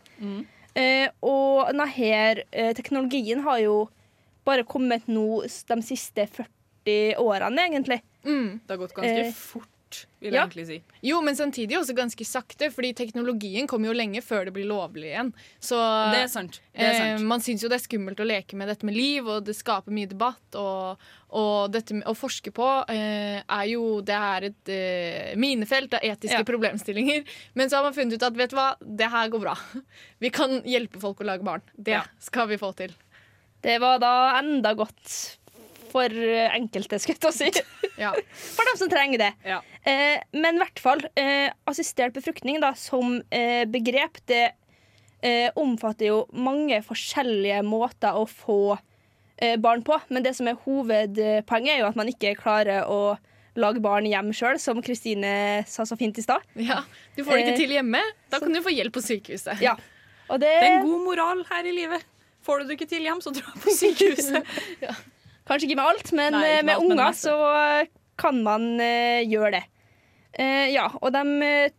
[0.74, 3.88] Eh, og denne her, eh, teknologien har jo
[4.44, 8.00] bare kommet nå de siste 40 årene, egentlig.
[8.66, 9.32] Det har gått ganske Eh,
[9.88, 10.46] fort, vil jeg Ja.
[10.46, 10.82] egentlig si.
[11.02, 15.12] Jo, men samtidig også ganske sakte, fordi teknologien kommer jo lenge før det blir lovlig
[15.14, 15.32] igjen.
[15.60, 15.76] Så
[16.12, 16.60] Det er sant.
[16.74, 17.20] Det er sant.
[17.20, 19.54] Eh, man syns jo det er skummelt å leke med dette med liv, og det
[19.56, 20.54] skaper mye debatt.
[20.54, 20.98] Og,
[21.30, 26.00] og dette med å forske på eh, er jo Det er et eh, minefelt av
[26.02, 26.44] etiske Ja.
[26.44, 27.24] problemstillinger.
[27.54, 29.56] Men så har man funnet ut at vet du hva, det her går bra.
[30.20, 31.62] Vi kan hjelpe folk å lage barn.
[31.76, 32.02] Det Ja.
[32.20, 32.92] skal vi få til.
[33.62, 35.36] Det var da enda godt
[35.90, 37.62] for eh, enkelte, skulle jeg si.
[37.98, 38.12] Ja.
[38.32, 39.32] For dem som trenger det.
[39.46, 39.60] Ja.
[39.82, 44.44] Eh, men i hvert fall, eh, assistert befruktning da, som eh, begrep, det
[45.22, 48.60] eh, omfatter jo mange forskjellige måter å få
[49.36, 49.98] eh, barn på.
[50.14, 53.16] Men det som er hovedpoenget, er jo at man ikke klarer å
[53.58, 56.44] lage barn hjem sjøl, som Kristine sa så fint i stad.
[56.54, 56.84] Ja,
[57.16, 59.58] Du får det Eh, ikke til hjemme, da kan du få hjelp på sykehuset.
[59.64, 59.74] Ja.
[60.28, 62.04] Og det, Det er en god moral her i livet.
[62.46, 64.46] Får du det ikke til hjem, så dra på sykehuset.
[65.48, 67.36] Kanskje ikke med alt, men Nei, ikke eh, med med alt, unger så
[68.20, 69.64] kan man eh, gjøre det.
[70.38, 71.24] Eh, ja, og de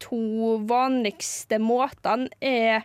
[0.01, 0.19] to
[0.67, 2.81] vanligste måtene er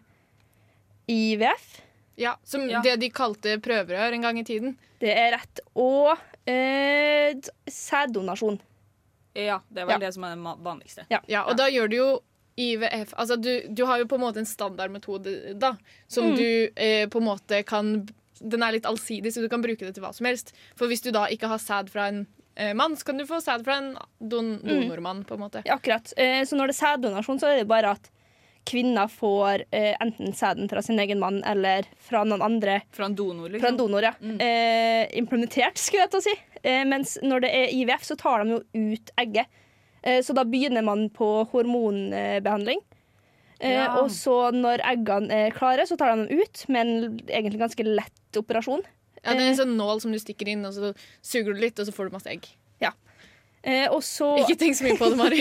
[1.08, 1.80] IVF.
[2.16, 2.80] Ja, Som Ja.
[2.82, 4.76] det de kalte prøverør en gang i tiden.
[5.00, 5.60] Det er rett.
[5.74, 6.16] Og
[6.46, 7.34] eh,
[7.66, 8.60] sæddonasjon.
[9.34, 9.98] Ja, det er vel Ja.
[9.98, 11.06] det som er det vanligste.
[11.10, 11.18] Ja.
[11.26, 12.22] Ja, og da gjør du jo
[12.56, 15.72] IVF Altså, du, du har jo på en måte en standardmetode, da,
[16.06, 16.36] som Mm.
[16.36, 18.08] du eh, på en måte kan
[18.40, 20.54] Den er litt allsidig, så du kan bruke det til hva som helst.
[20.78, 22.24] For hvis du da ikke har sæd fra en
[22.56, 25.62] eh, mann, så kan du få sæd fra en don donormann, på en måte.
[25.66, 26.12] Ja, akkurat.
[26.16, 28.10] Eh, så når det er sæddonasjon, så er det bare at
[28.64, 32.78] kvinner får eh, enten sæden fra sin egen mann eller fra noen andre.
[32.96, 33.76] Fra en donor, Fra en liksom.
[33.82, 34.14] donor, ja.
[34.40, 36.34] Eh, implementert, skulle jeg til å si.
[36.62, 38.62] Eh, mens når det er IVF, så tar de jo
[38.94, 39.52] ut egget.
[40.02, 42.80] Eh, så da begynner man på hormonbehandling.
[43.64, 47.62] Eh, Og så når eggene er klare, så tar de dem ut med en egentlig
[47.62, 48.84] ganske lett operasjon.
[49.24, 50.90] Ja, det er en sånn nål som du stikker inn, og så
[51.24, 52.50] suger du litt, og så får du masse egg.
[53.64, 55.40] Eh, og så, Ikke tenk så mye på det, Mari.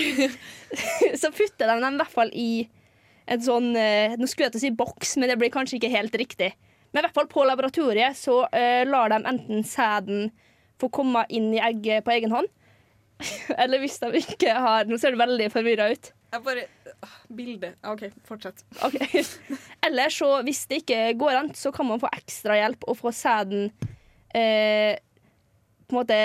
[1.22, 2.50] så putter de dem i hvert fall i
[3.34, 5.92] en sånn eh, Nå skulle jeg til å si boks, men det blir kanskje ikke
[5.94, 6.54] helt riktig.
[6.94, 10.28] Men i hvert fall på laboratoriet så eh, lar de enten sæden
[10.82, 12.50] få komme inn i egget på egen hånd.
[13.62, 16.12] Eller hvis de ikke har Nå ser du veldig forvirra ut.
[16.34, 16.66] Jeg bare
[17.28, 17.74] Bilde.
[17.90, 18.64] OK, fortsett.
[18.84, 19.24] Okay.
[19.88, 23.14] Eller så, hvis det ikke går an, så kan man få ekstra hjelp og få
[23.16, 23.70] sæden
[24.36, 24.98] eh,
[25.88, 26.20] På en måte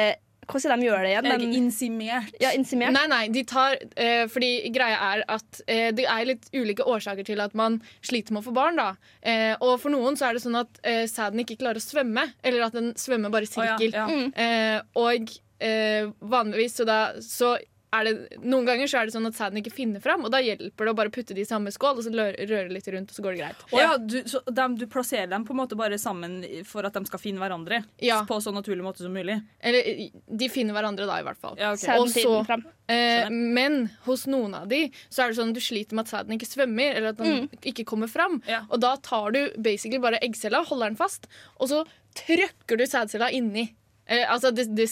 [0.49, 1.27] Hvordan er det de gjør det igjen?
[1.29, 2.37] Ikke insimert?
[2.41, 2.95] ja, insimert.
[2.97, 7.27] Nei, nei, de tar eh, Fordi greia er at eh, det er litt ulike årsaker
[7.29, 8.81] til at man sliter med å få barn.
[8.81, 11.85] da eh, Og for noen så er det sånn at eh, sæden ikke klarer å
[11.85, 14.05] svømme, eller at den svømmer bare i Oh, ja, ja.
[14.07, 14.27] Mm.
[14.39, 15.31] Eh, og
[15.65, 17.57] eh, vanligvis så, da, så
[17.91, 20.89] det Noen ganger så er det sånn at sæden ikke finner fram, og da hjelper
[20.89, 23.25] det å bare putte de i samme skål og så røre litt rundt, og så
[23.25, 23.63] går det greit.
[23.73, 26.99] Å ja, du, så dem, du plasserer dem på en måte bare sammen for at
[26.99, 27.81] de skal finne hverandre?
[28.05, 28.21] Ja.
[28.29, 29.39] På så naturlig måte som mulig?
[29.61, 31.57] Eller de finner hverandre da, i hvert fall.
[31.61, 31.87] Ja, okay.
[31.87, 32.67] Sæden Og så- finner frem.
[32.89, 36.13] Eh, men hos noen av de så er det sånn at du sliter med at
[36.13, 38.41] sæden ikke svømmer, eller at den ikke kommer fram.
[38.49, 38.63] Ja.
[38.71, 41.29] Og da tar du basically bare eggcella, holder den fast,
[41.61, 41.83] og så
[42.17, 43.71] trykker du sædcella inni
[44.09, 44.89] Eh, altså, det, det,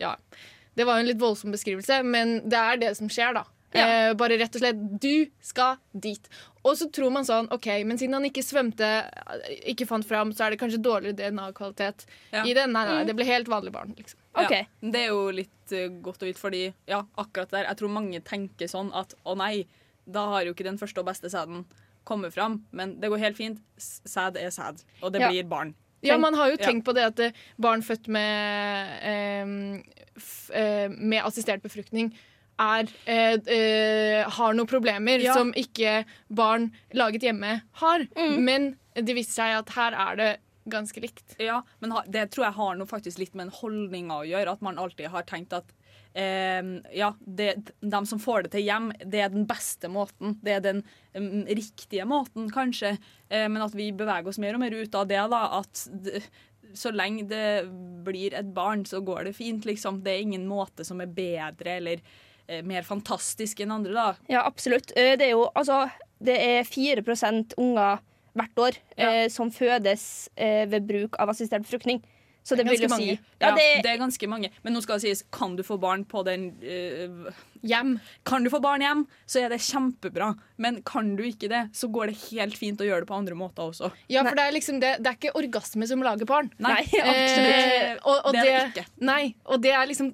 [0.00, 0.16] ja.
[0.76, 3.44] Det var jo en litt voldsom beskrivelse, men det er det som skjer, da.
[3.76, 6.28] Eh, bare rett og slett Du skal dit.
[6.64, 8.86] Og så tror man sånn OK, men siden han ikke svømte,
[9.68, 12.44] ikke fant fram, så er det kanskje dårlig DNA-kvalitet Ja.
[12.44, 12.66] i det.
[12.70, 13.06] Nei, nei, Mm.
[13.06, 14.16] det ble helt vanlig barn, liksom.
[14.36, 14.48] Ja,
[14.82, 18.20] det er jo litt uh, godt å vite, fordi ja, akkurat der Jeg tror mange
[18.22, 19.66] tenker sånn at å nei,
[20.06, 21.64] da har jo ikke den første og beste sæden
[22.04, 22.64] kommet fram.
[22.72, 23.58] Men det går helt fint.
[23.78, 25.28] Sæd er sæd, og det Ja.
[25.30, 25.74] blir barn.
[26.06, 29.82] Ja, man har jo tenkt på det at eh, barn født med, eh,
[30.16, 32.12] f, eh, med assistert befruktning
[32.58, 35.34] er, eh, eh, har noen problemer Ja.
[35.34, 38.06] som ikke barn laget hjemme har.
[38.16, 40.30] Men det viste seg at her er det
[40.68, 41.36] ganske likt.
[41.38, 44.52] Ja, men det tror jeg har noe faktisk litt med en holdning å gjøre.
[44.56, 45.64] At man alltid har tenkt at
[46.16, 47.50] ja, det,
[47.80, 50.38] de som får det til hjem, det er den beste måten.
[50.44, 52.94] Det er den um, riktige måten, kanskje.
[53.28, 55.20] Eh, men at vi beveger oss mer og mer ut av det.
[55.32, 56.22] da, At det,
[56.76, 57.66] så lenge det
[58.06, 59.64] blir et barn, så går det fint.
[59.68, 60.02] liksom.
[60.04, 62.02] Det er ingen måte som er bedre eller
[62.48, 63.92] eh, mer fantastisk enn andre.
[63.92, 64.08] da.
[64.32, 64.92] Ja, absolutt.
[64.96, 65.86] Eh, Det er jo altså
[66.18, 67.04] Det er 4
[67.60, 67.98] unger
[68.36, 72.02] hvert år eh, som fødes eh, ved bruk av assistert befruktning.
[72.46, 73.16] Så det, vil jo mange.
[73.16, 74.52] si ja, Ja, det, det er ganske mange.
[74.62, 77.32] Men nå skal det sies, kan du få barn på den eh,
[77.66, 77.96] Hjem.
[78.28, 80.28] Kan du få barn hjem, så er det kjempebra.
[80.62, 83.34] Men kan du ikke det, så går det helt fint å gjøre det på andre
[83.34, 83.88] måter også.
[84.12, 86.52] Ja, for det er liksom det, det er ikke orgasme som lager barn.
[86.62, 88.04] Nei, Eh, absolutt.
[88.06, 88.86] og, og Det det, er det ikke.
[89.10, 90.12] Nei, og det er liksom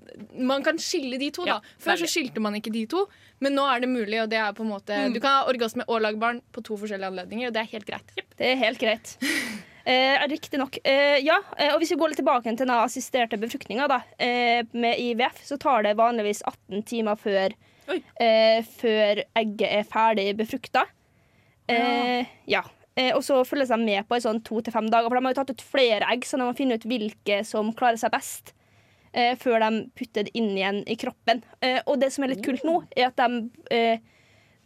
[0.48, 1.74] Man kan skille de to, Ja, da.
[1.82, 2.08] Før veldig.
[2.08, 3.04] så skilte man ikke de to,
[3.44, 4.22] men nå er det mulig.
[4.24, 5.12] Og det er på en måte Mm.
[5.12, 7.86] Du kan ha orgasme og lage barn på to forskjellige anledninger, og det er helt
[7.92, 8.16] greit.
[8.38, 9.18] det er helt greit.
[9.84, 10.78] Eh, Riktig nok.
[10.84, 14.98] Eh, ja, eh, og hvis vi går litt tilbake til den assisterte befruktninga, eh, med
[14.98, 17.54] IVF, så tar det vanligvis 18 timer før,
[18.20, 20.84] eh, før egget er ferdig befrukta.
[21.68, 22.62] Eh, ja.
[22.96, 25.24] Eh, og så følges de med på i sånn to til fem dager, for de
[25.24, 28.12] har jo tatt ut flere egg, så de må finne ut hvilke som klarer seg
[28.12, 28.52] best.
[29.14, 31.42] Eh, før de putter det inn igjen i kroppen.
[31.60, 33.98] Eh, og det som er litt kult nå, er at de, eh,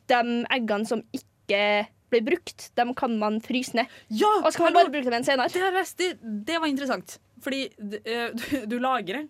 [0.07, 3.93] de eggene som ikke blir brukt, dem kan man fryse ned.
[4.09, 5.53] Ja, og så kan man bare bruke dem igjen senere.
[5.53, 6.11] Det, har det,
[6.49, 7.19] det var interessant.
[7.45, 7.67] Fordi
[8.05, 9.27] eh, du, du lagrer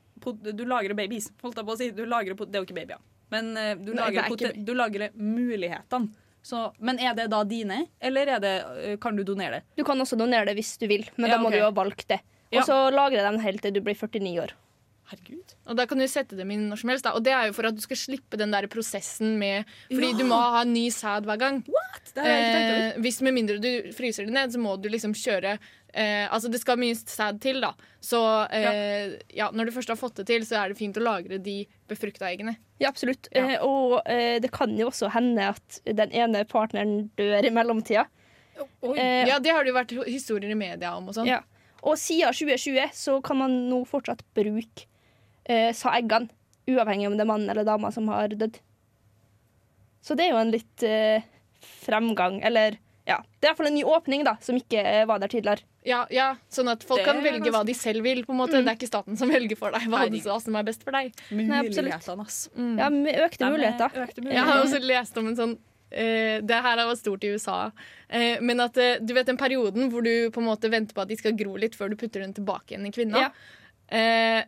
[0.54, 1.90] Du lagrer babies, holdt jeg på å si.
[1.94, 3.02] Du lagrer, det er jo ikke babyer.
[3.34, 6.14] Men uh, du, lagrer er ikke du lagrer mulighetene.
[6.46, 9.64] Så, men er det da dine, eller er det, uh, kan du donere det?
[9.80, 11.58] Du kan også donere det hvis du vil, men Ja, da må okay.
[11.58, 12.20] du jo ha valgt det.
[12.54, 14.54] Og så lagre dem helt til du blir 49 år.
[15.06, 15.52] Herregud.
[15.70, 17.04] Og da kan du sette dem inn når som helst.
[17.06, 17.12] Da.
[17.14, 20.18] Og det er jo for at du skal slippe den der prosessen med Fordi Ja.
[20.18, 21.60] du må ha en ny sæd hver gang.
[21.70, 22.10] What?
[22.14, 22.86] Det har jeg ikke tenkt over.
[22.96, 25.58] Eh, hvis med mindre du fryser det ned, så må du liksom kjøre
[25.94, 27.70] eh, Altså det skal mye sæd til, da.
[28.02, 28.18] Så
[28.50, 29.50] eh, ja.
[29.54, 32.26] når du først har fått det til, så er det fint å lagre de befrukta
[32.26, 32.56] eggene.
[32.82, 33.28] Ja, absolutt.
[33.30, 38.08] Eh, og eh, det kan jo også hende at den ene partneren dør i mellomtida.
[38.82, 41.28] Eh, ja, det har det jo vært historier i media om og sånn.
[41.30, 41.42] Ja.
[41.86, 44.86] Og siden 2020 så kan man nå fortsatt bruke
[45.48, 46.30] eh, sa eggene,
[46.66, 48.58] uavhengig om det er mann eller dame som har dødd.
[50.02, 51.24] Så det er jo en litt eh,
[51.86, 53.20] fremgang, eller ja.
[53.38, 55.62] Det er i hvert fall en ny åpning, da, som ikke eh, var der tidligere.
[55.86, 58.24] Ja, ja, sånn at folk Det kan velge hva de selv vil.
[58.26, 58.58] på en måte.
[58.58, 58.66] Mm.
[58.66, 61.12] Det er ikke staten som velger for deg hva, som er best for deg.
[61.30, 61.86] Nei, absolutt.
[61.86, 62.40] Mulighetene, ass.
[62.56, 62.74] Mm.
[62.80, 63.98] Ja, med økte er muligheter.
[64.02, 65.56] Økte Jeg har også lest om en sånn
[65.86, 67.68] Uh, Det her var stort i USA.
[68.10, 71.04] Uh, men at uh, du vet den perioden hvor du på en måte venter på
[71.04, 73.22] at de skal gro litt før du putter den tilbake igjen i kvinna.
[73.22, 74.42] Ja.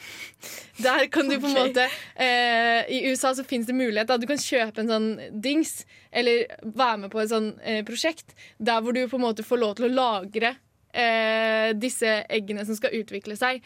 [0.84, 1.68] Der kan du på en okay.
[1.70, 1.84] måte
[2.20, 4.08] eh, I USA så fins det mulighet.
[4.10, 4.18] Da.
[4.20, 5.78] Du kan kjøpe en sånn dings,
[6.12, 9.62] eller være med på et sånn eh, prosjekt der hvor du på en måte får
[9.62, 10.54] lov til å lagre
[10.92, 13.64] eh, disse eggene som skal utvikle seg,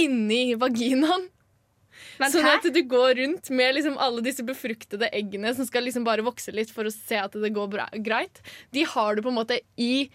[0.00, 1.30] inni vaginaen.
[2.18, 6.06] Men sånn at du går rundt med liksom alle disse befruktede eggene som skal liksom
[6.06, 8.42] bare vokse litt for å se at det går bra, greit.
[8.74, 10.08] De har du på en måte i,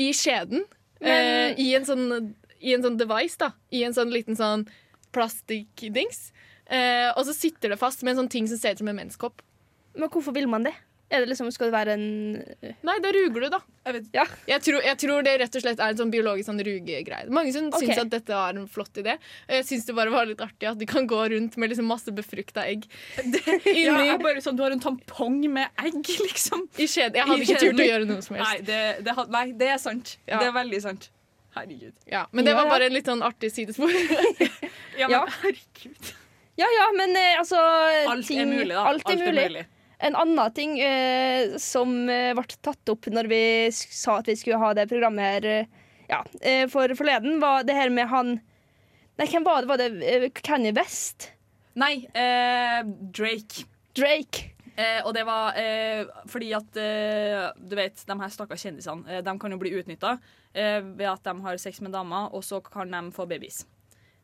[0.00, 0.64] i skjeden.
[1.00, 3.52] Men- eh, I en sånn i en sånn device, da.
[3.70, 4.66] I en sånn liten sånn
[5.14, 6.32] plastikkdings.
[6.68, 8.98] Eh, og så sitter det fast med en sånn ting som ser ut som en
[9.00, 9.40] menskopp.
[9.98, 10.74] Men hvorfor vil man det?
[11.08, 12.02] Er det liksom, Skal det være en
[12.84, 13.58] Nei, da ruger du, da.
[13.86, 14.24] Jeg vet, Ja.
[14.50, 17.30] Jeg tror, jeg tror det rett og slett er en sånn biologisk sånn rugegreie.
[17.32, 17.80] Mange som Ok.
[17.80, 19.14] syns at dette er en flott idé.
[19.48, 21.88] Og Jeg syns det bare var litt artig at de kan gå rundt med liksom
[21.88, 22.84] masse befrukta egg
[23.16, 25.96] ja, inni jeg bare sånn, Du har en tampong med egg,
[26.28, 26.68] liksom.
[26.76, 27.14] i skjeden.
[27.16, 28.50] Jeg hadde ikke turt å gjøre noe som helst.
[28.52, 30.18] Nei, det, det, nei, det er sant.
[30.28, 30.42] Ja.
[30.42, 31.08] Det er veldig sant.
[31.58, 31.94] Herregud.
[32.06, 33.90] Ja, men det var bare en litt sånn artig sidespor.
[34.98, 35.26] Ja, men Ja.
[35.42, 36.08] herregud.
[36.58, 37.58] Ja ja, men eh, altså
[38.10, 38.82] Alt ting- er mulig, da.
[38.90, 39.60] Alt er mulig.
[40.02, 43.40] En annen ting eh, som eh, ble tatt opp når vi
[43.70, 45.70] s- sa at vi skulle ha det programmet her eh,
[46.10, 48.34] ja, eh, for forleden, var det her med han
[49.18, 49.68] Nei, hvem var det?
[49.70, 51.30] Var det eh, Kanye West?
[51.78, 52.82] Nei, eh,
[53.14, 53.64] Drake.
[53.98, 54.50] Drake.
[54.78, 59.22] Eh, og det var eh, fordi at eh, du vet, de her stakkars kjendisene eh,
[59.26, 60.12] De kan jo bli utnytta
[60.54, 63.64] eh, ved at de har sex med damer, og så kan de få babies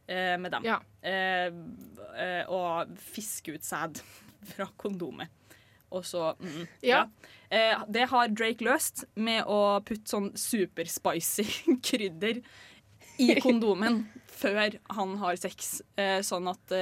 [0.07, 0.69] eh, med dem.
[0.69, 0.77] Ja.
[1.03, 3.99] eh, og fiske ut sæd
[4.55, 5.33] fra kondomet.
[5.95, 7.05] Og så mm, Ja.
[7.51, 11.45] Eh, det har Drake løst med å putte sånn superspicy
[11.91, 12.41] krydder
[13.23, 15.77] i kondomen før han har sex,
[16.27, 16.73] sånn at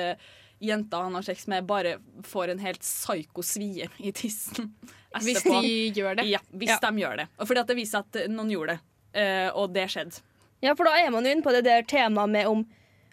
[0.62, 4.72] jenta han har sex med, bare får en helt psyko svie i tissen.
[5.22, 6.24] Hvis de gjør det.
[6.30, 6.78] Ja, hvis Ja.
[6.86, 7.26] de gjør det.
[7.36, 8.80] Og fordi at det viser at noen gjorde det,
[9.20, 10.22] eh, og det skjedde.
[10.64, 12.62] Ja, for da er man jo inne på det der temaet med om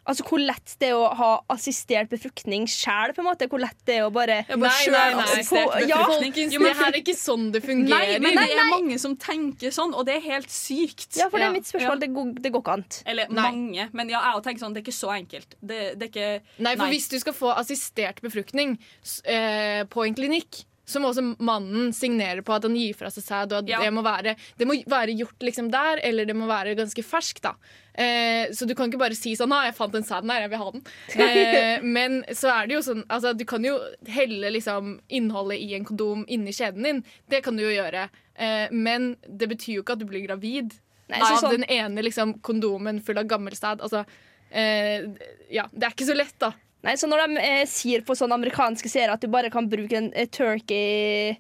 [0.10, 3.48] Altså hvor lett det er å ha assistert befruktning sjæl, på en måte.
[3.52, 5.44] Hvor lett det er å bare Nei, nei, nei.
[5.46, 6.02] Få- ja.
[6.10, 6.20] Jo,
[6.66, 8.24] det her er ikke sånn det Nei, fungerer.
[8.26, 11.20] men det er mange som tenker sånn, og det er helt sykt.
[11.20, 12.02] Ja, for det er mitt spørsmål.
[12.02, 12.86] Det, går, det går ikke an.
[13.06, 13.90] Eller mange.
[13.94, 15.56] Men ja, jeg tenker sånn, det er ikke så enkelt.
[15.62, 18.78] Det, det er ikke Nei, for hvis du skal få assistert befruktning
[19.26, 23.24] eh, på en klinikk, så må også mannen signere på at han gir fra seg
[23.24, 23.80] sæd, og at Ja.
[23.84, 27.42] det, må være, det må være gjort liksom der, eller det må være ganske ferskt.
[27.46, 27.54] da.
[27.94, 30.50] Eh, så du kan ikke bare si sånn 'Å, jeg fant den sæden her, jeg
[30.50, 30.86] vil ha den'.
[31.20, 35.76] Eh, men så er det jo sånn altså, Du kan jo helle liksom innholdet i
[35.76, 37.04] en kondom inni kjeden din.
[37.30, 38.10] Det kan du jo gjøre.
[38.38, 40.74] Eh, men det betyr jo ikke at du blir gravid
[41.10, 43.82] Nei, av sånn- den ene liksom, kondomen full av gammel sæd.
[43.82, 44.06] Altså,
[44.52, 45.06] eh,
[45.52, 46.54] ja, det er ikke så lett, da.
[46.86, 49.98] Nei, så når de eh, sier på sånne amerikanske serier at du bare kan bruke
[50.00, 51.36] en eh, turkey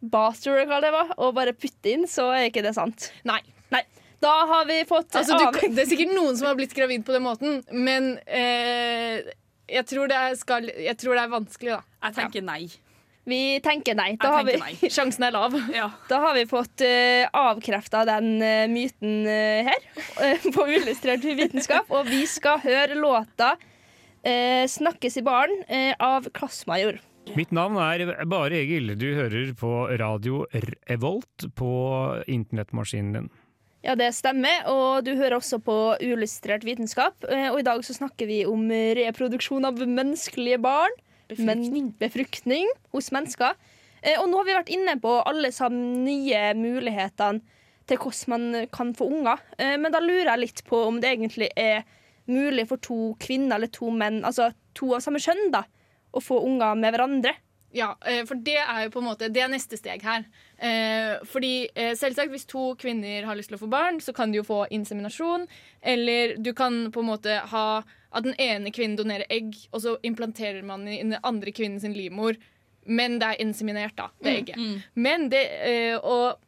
[0.00, 3.10] baster, eller hva det var, og bare putte inn, så er ikke det sant.
[3.28, 3.40] Nei.
[3.70, 3.84] Nei.
[4.20, 7.14] Da har vi fått Altså, du, det er sikkert noen som har blitt gravid på
[7.14, 9.22] den måten, men eh,
[9.70, 11.82] jeg, tror det er skal, jeg tror det er vanskelig, da.
[12.08, 12.62] Jeg tenker nei.
[13.30, 14.14] Vi tenker nei.
[14.18, 14.74] Da har vi, nei.
[14.94, 15.54] Sjansen er lav.
[16.10, 19.84] Da har vi fått uh, avkrefta den uh, myten uh, her
[20.18, 21.92] uh, på Illustrert vitenskap.
[21.94, 23.52] Og vi skal høre låta
[24.24, 27.00] eh, 'Snakkes i baren' eh, av Klassmajor.
[27.36, 28.96] Mitt navn er Bare Egil.
[28.98, 30.46] Du hører på radio
[30.88, 31.70] Revolt på
[32.26, 33.30] internettmaskinen din.
[33.84, 37.14] Ja, det stemmer, og du hører også på Uillustrert vitenskap.
[37.28, 40.90] eh, Og i dag så snakker vi om reproduksjon av menneskelige barn.
[41.28, 41.94] Befruktning.
[41.98, 43.54] befruktning hos mennesker.
[44.02, 47.40] Eh, Og nå har vi vært inne på alle sammen nye mulighetene
[47.86, 49.38] til hvordan man kan få unger.
[49.58, 51.84] Eh, Men da lurer jeg litt på om det egentlig er
[52.30, 55.64] mulig for to kvinner eller to menn, altså to av samme kjønn, da,
[56.14, 57.34] å få unger med hverandre.
[57.72, 60.24] Ja, eh, for det er jo på en måte Det er neste steg her.
[60.58, 64.32] Eh, fordi eh, selvsagt, hvis to kvinner har lyst til å få barn, så kan
[64.32, 65.44] de jo få inseminasjon.
[65.80, 67.66] Eller du kan på en måte ha
[68.10, 71.94] at den ene kvinnen donerer egg, og så implanterer man i den andre kvinnen sin
[71.94, 72.34] livmor.
[72.90, 74.08] Men det er inseminert, da.
[74.18, 74.56] Det Mm, egget.
[74.56, 74.82] mm.
[75.06, 76.40] Men det eh, Og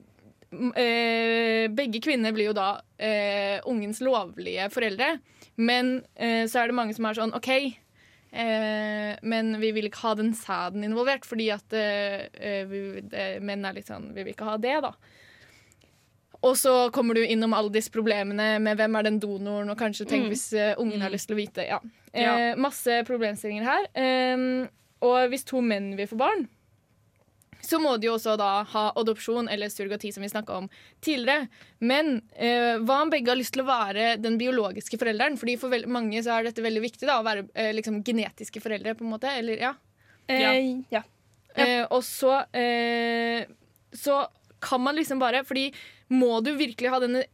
[0.51, 5.21] mm, eh, begge kvinner blir jo da eh, ungens lovlige foreldre.
[5.57, 7.51] Men eh, så er det mange som er sånn OK,
[8.33, 12.79] Eh, men vi vil ikke ha den sæden involvert, fordi at eh, eh, vi,
[13.45, 14.95] menn er litt sånn Vi vil ikke ha det, da.
[16.43, 20.09] Og så kommer du innom alle disse problemene med hvem er den donoren, og kanskje
[20.09, 20.33] tenk Mm.
[20.33, 21.67] hvis eh, ungen har lyst til å vite.
[21.69, 21.79] Ja.
[22.15, 22.33] Ja.
[22.39, 23.85] Eh, masse problemstillinger her.
[23.95, 24.67] Eh,
[25.05, 26.49] og hvis to menn vil få barn,
[27.63, 30.69] så må de jo også da ha adopsjon eller surrogati, som vi snakka om
[31.05, 31.47] tidligere.
[31.79, 35.39] Men eh, hva om begge har lyst til å være den biologiske forelderen?
[35.39, 38.97] Fordi For mange så er dette veldig viktig, da, å være eh, liksom genetiske foreldre.
[38.99, 39.75] på en måte, eller ja.
[40.27, 40.39] Eh,
[40.91, 41.05] ja.
[41.55, 43.45] Eh, og så eh,
[43.93, 44.23] Så
[44.63, 45.67] kan man liksom bare Fordi
[46.09, 47.25] må du virkelig ha denne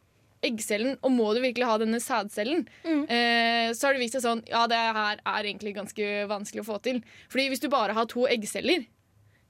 [0.43, 4.43] eggcellen, og må du virkelig ha denne sædcellen, eh, så har det vist seg sånn
[4.47, 7.01] Ja, det her er egentlig ganske vanskelig å få til.
[7.31, 8.87] Fordi hvis du bare har to eggceller,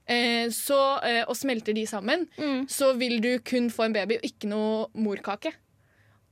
[0.09, 2.27] eh, så, eh, og smelter de sammen,
[2.67, 5.53] så vil du kun få en baby og ikke noe morkake.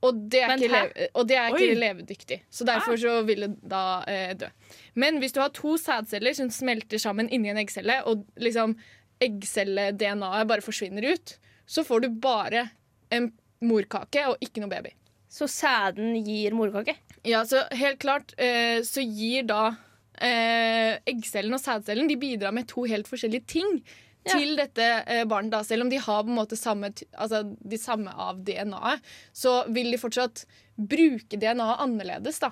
[0.05, 2.37] Og det er, Men ikke, leve, og det er ikke levedyktig.
[2.53, 4.49] Så derfor så vil det da eh, dø.
[4.93, 8.75] Men hvis du har to sædceller som smelter sammen inni en eggcelle, og liksom
[9.25, 11.33] eggcelle-DNA-et bare forsvinner ut,
[11.65, 12.67] så får du bare
[13.09, 13.31] en
[13.65, 14.93] morkake og ikke noe baby.
[15.29, 16.93] Så sæden gir morkake?
[17.27, 19.71] Ja, så helt klart eh, så gir da
[20.21, 23.81] eh, eggcellen og sædcellen De bidrar med to helt forskjellige ting
[24.27, 25.53] til dette eh, barnet.
[25.53, 29.61] da Selv om de har på en måte samme, altså, de samme av DNA-et, så
[29.71, 30.45] vil de fortsatt
[30.77, 32.41] bruke DNA-et annerledes.
[32.43, 32.51] da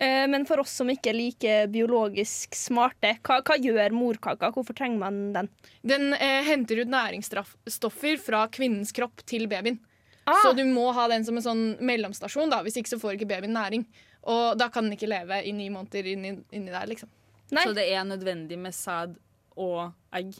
[0.00, 4.48] Eh, Men for oss som ikke er like biologisk smarte, hva, hva gjør morkaka?
[4.54, 5.50] Hvorfor trenger man den?
[5.84, 9.76] Den eh, henter ut næringsstoffer fra kvinnens kropp til babyen.
[10.24, 10.38] Ah.
[10.40, 13.28] Så du må ha den som en sånn mellomstasjon, da, hvis ikke så får ikke
[13.34, 13.84] babyen næring.
[14.24, 17.08] Og da kan den ikke leve i ni måneder inni, inni der, liksom.
[17.50, 19.16] Så det er nødvendig med sæd
[19.56, 20.34] og egg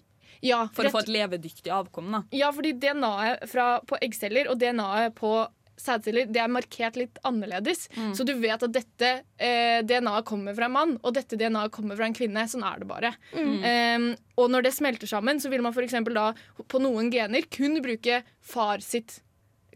[0.47, 2.11] Ja, for rett- å få et levedyktig avkom.
[2.13, 3.43] da Ja, fordi DNA-et
[3.87, 5.33] på eggceller og DNA-et på
[5.81, 7.89] sædceller det er markert litt annerledes.
[8.15, 11.97] Så du vet at dette eh, DNA-et kommer fra en mann, og dette DNA-et kommer
[11.97, 12.45] fra en kvinne.
[12.53, 13.15] Sånn er det bare.
[13.33, 13.65] Mm.
[13.65, 16.35] Um, og når det smelter sammen, så vil man for eksempel da
[16.69, 19.23] på noen gener kun bruke far sitt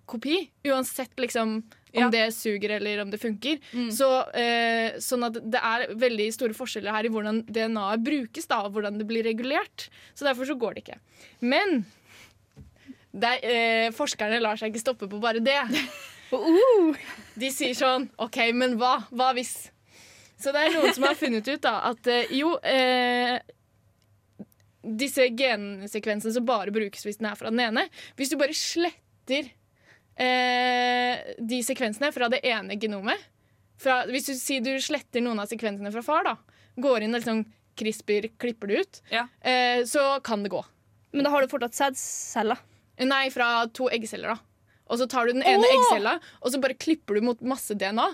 [0.07, 0.51] kopi.
[0.69, 1.63] Uansett liksom
[1.95, 2.11] om Ja.
[2.11, 3.59] det suger eller om det funker.
[3.73, 3.91] Mm.
[3.95, 8.63] Så, eh, sånn at det er veldig store forskjeller her i hvordan DNA-et brukes, da,
[8.67, 9.89] og hvordan det blir regulert.
[10.15, 10.99] Så derfor så går det ikke.
[11.41, 11.85] Men
[13.15, 13.41] det er,
[13.87, 15.61] eh, forskerne lar seg ikke stoppe på bare det.
[17.39, 19.05] De sier sånn OK, men hva?
[19.15, 19.71] Hva hvis?
[20.41, 23.39] Så det er noen som har funnet ut da at eh, jo eh,
[24.85, 27.87] Disse gensekvensene som bare brukes hvis den er fra den ene
[28.19, 29.47] Hvis du bare sletter
[30.17, 33.31] eh, de sekvensene fra det ene genomet
[33.81, 36.37] fra, Hvis du sier du sletter noen av sekvensene fra far, da
[36.81, 37.45] går inn og liksom
[37.79, 40.63] CRISPR klipper det ut, eh, så kan det gå.
[41.15, 42.61] Men da har du fortsatt sædceller?
[43.03, 44.39] Nei, fra to eggceller, da.
[44.91, 45.73] Og så tar du den ene oh!
[45.75, 48.07] eggcella, og så bare klipper du mot masse DNA.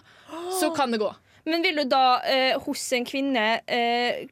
[0.61, 1.11] Så kan det gå.
[1.49, 4.29] Men vil du da eh, hos en kvinne eh,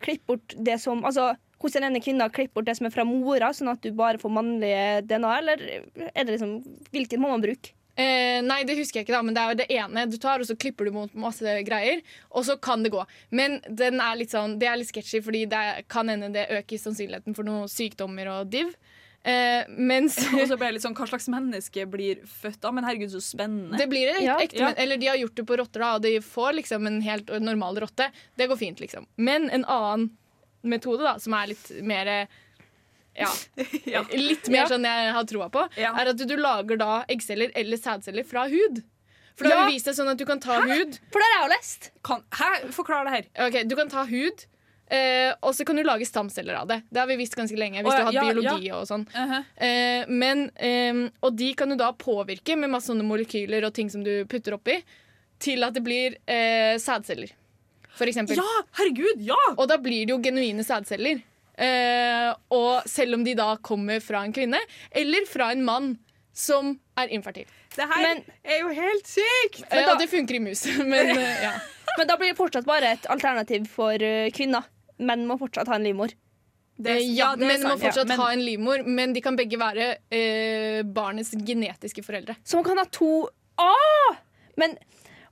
[0.00, 3.04] klippe bort det som Altså hos denne ene har klippet bort det som er fra
[3.04, 5.66] mora, sånn at du bare får mannlige DNA, eller
[6.14, 6.56] er det liksom
[6.90, 7.74] Hvilken må man bruke?
[8.00, 10.40] Eh, nei, det husker jeg ikke, da, men det er jo det ene du tar,
[10.40, 12.00] og så klipper du mot masse greier,
[12.30, 13.02] og så kan det gå.
[13.30, 16.80] Men den er litt sånn, det er litt sketchy, fordi det kan hende det øker
[16.80, 18.72] sannsynligheten for noen sykdommer og div.
[19.20, 22.72] Eh, mens Og så ble jeg litt sånn, Hva slags menneske blir født av?
[22.72, 23.76] Men herregud, så spennende.
[23.76, 24.38] Det blir et Ja.
[24.40, 27.02] ekte, men- Eller de har gjort det på rotter, da, og de får liksom en
[27.04, 28.08] helt normal rotte.
[28.38, 29.04] Det går fint, liksom.
[29.18, 30.08] Men en annen
[30.62, 32.10] metode, da, som er litt mer
[33.16, 33.28] ja.
[33.90, 37.50] ja, Litt mer sånn jeg har troa på, er at du, du lager da eggceller
[37.58, 38.82] eller sædceller fra hud.
[39.40, 39.72] For da har Ja.
[39.72, 41.90] vist deg sånn at du kan ta hud For det har jeg jo lest.
[42.04, 42.48] Kan, hæ?
[42.76, 43.28] Forklar det her.
[43.46, 44.44] Ok, Du kan ta hud,
[44.92, 46.82] eh, og så kan du lage stamceller av det.
[46.90, 47.80] Det har vi visst ganske lenge.
[47.80, 48.78] Hvis Å, du har ja, hatt ja, biologi ja.
[48.80, 49.06] og sånn.
[49.14, 49.44] Uh-huh.
[49.56, 53.88] Eh, men, eh, og de kan du da påvirke med masse sånne molekyler og ting
[53.92, 54.80] som du putter oppi,
[55.40, 57.32] til at det blir eh, sædceller.
[57.98, 58.38] For eksempel.
[58.40, 59.38] Ja, herregud, ja!
[59.56, 61.20] Og da blir det jo genuine sædceller.
[61.60, 64.60] Eh, og selv om de da kommer fra en kvinne,
[64.96, 65.90] eller fra en mann
[66.32, 67.48] som er infertil.
[67.74, 69.60] Det her er jo helt sykt!
[69.68, 71.58] Da, ja, det funker i mus, men eh, ja.
[71.98, 74.62] Men da blir det fortsatt bare et alternativ for eh, kvinner.
[75.02, 76.12] Menn må fortsatt ha en livmor.
[76.80, 79.58] Eh, ja, ja menn må fortsatt Ja, men- ha en livmor, men de kan begge
[79.60, 82.38] være eh, barnets genetiske foreldre.
[82.44, 83.28] Så man kan ha to
[83.60, 84.20] ah!
[84.56, 84.78] Men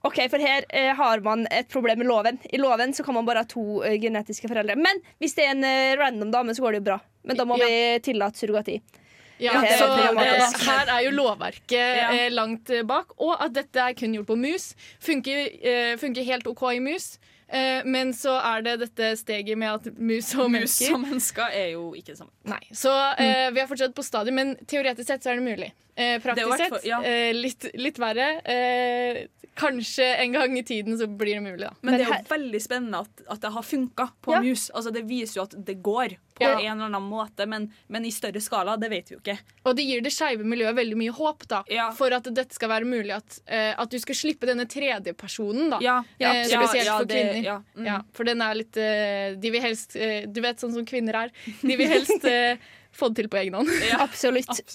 [0.09, 2.39] OK, for her eh, har man et problem med loven.
[2.53, 4.77] I loven så kan man bare ha to eh, genetiske foreldre.
[4.81, 6.99] Men hvis det er en eh, random dame, så går det jo bra.
[7.29, 7.67] Men da må Ja.
[7.69, 8.81] vi tillate surrogati.
[9.39, 10.55] Ja, Det er så problematisk.
[10.59, 12.09] eh, her er jo lovverket Ja.
[12.11, 14.73] eh, langt eh, bak, og at dette er kun gjort på mus.
[14.99, 19.71] Funker, eh, funker helt OK i mus, eh, men så er det dette steget med
[19.77, 22.33] at mus og Mus mennesker og mennesker er jo ikke det samme.
[22.51, 25.71] Nei, Så eh, vi er fortsatt på stadiet, men teoretisk sett så er det mulig.
[25.99, 27.01] Eh, praktisk sett ja.
[27.03, 28.29] eh, litt, litt verre.
[28.47, 29.27] Eh,
[29.59, 31.73] kanskje en gang i tiden så blir det mulig, da.
[31.83, 34.41] Men, det er jo veldig spennende at, at det har funka på Ja.
[34.45, 34.69] mus.
[34.71, 36.53] Altså, det viser jo at det går på Ja.
[36.61, 39.35] en eller annen måte, men, men i større skala, det vet vi jo ikke.
[39.67, 41.65] Og det gir det skeive miljøet veldig mye håp da,
[41.99, 43.11] for at dette skal være mulig.
[43.17, 45.83] At, uh, at du skal slippe denne tredjepersonen, da.
[45.83, 47.43] Ja, ja, Uh, spesielt ja, for det- kvinner.
[47.43, 47.87] ja, mm.
[47.91, 49.97] Ja, for den er litt uh, De vil helst
[50.31, 51.33] Du vet sånn som kvinner er.
[51.67, 52.23] De vil helst
[52.99, 53.71] få det til på egen hånd.
[54.07, 54.67] Absolutt.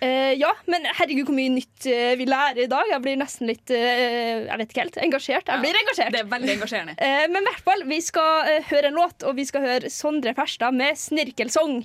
[0.00, 2.88] Eh, ja, men herregud hvor mye nytt uh, vi lærer i dag.
[2.88, 5.00] Jeg blir nesten litt uh, Jeg vet ikke helt.
[5.04, 5.50] Engasjert.
[5.52, 6.14] Jeg blir engasjert.
[6.14, 6.94] Det er veldig engasjerende.
[7.34, 10.76] Men i hvert fall, vi skal høre en låt, og vi skal høre Sondre Ferstad
[10.76, 11.82] med 'Snirkelsong'.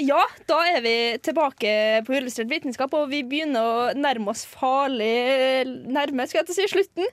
[0.00, 0.20] Ja,
[0.50, 0.94] da er vi
[1.24, 1.70] tilbake
[2.04, 6.58] på Illustrert vitenskap, og vi begynner å nærme oss farlig nærme, skal jeg til å
[6.58, 7.08] si, slutten.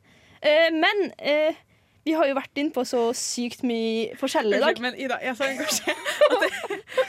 [0.75, 1.05] Men
[2.07, 4.79] vi har jo vært inne på så sykt mye forskjellig i dag.
[4.83, 6.05] Men Ida, jeg sa engasjert.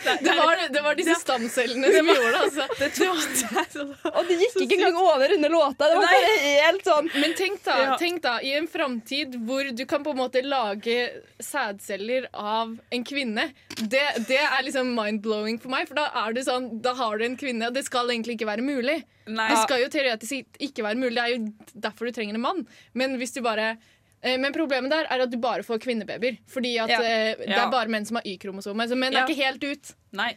[0.08, 2.40] Det var, det var disse stamcellene som gjorde det.
[2.42, 3.84] Altså.
[4.10, 5.88] Og det gikk ikke engang over under låta.
[5.90, 9.84] Det var bare helt sånn Men tenk da, tenk da i en framtid hvor du
[9.88, 10.96] kan på en måte lage
[11.42, 13.48] sædceller av en kvinne.
[13.80, 17.26] Det, det er liksom mind-blowing for meg, for da, er det sånn, da har du
[17.28, 19.00] en kvinne, og det skal egentlig ikke være mulig.
[19.28, 19.50] Nei.
[19.52, 22.66] Det skal jo teoretisk ikke være mulig, det er jo derfor du trenger en mann.
[22.96, 23.74] Men hvis du bare
[24.22, 26.38] men problemet der er at du bare får kvinnebabyer.
[26.50, 27.00] Fordi at Ja.
[27.02, 28.88] eh, det er bare menn som har Y-kromosome.
[28.90, 29.24] Så menn Ja.
[29.24, 29.92] er ikke helt ut.
[30.12, 30.32] Nei.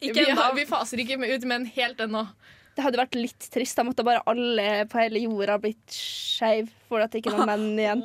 [0.00, 2.26] Ikke vi, har, vi faser ikke ut menn helt ennå.
[2.76, 3.74] Det hadde vært litt trist.
[3.76, 7.48] Da måtte bare alle på hele jorda blitt skeiv for at det ikke er noen
[7.52, 8.02] menn igjen.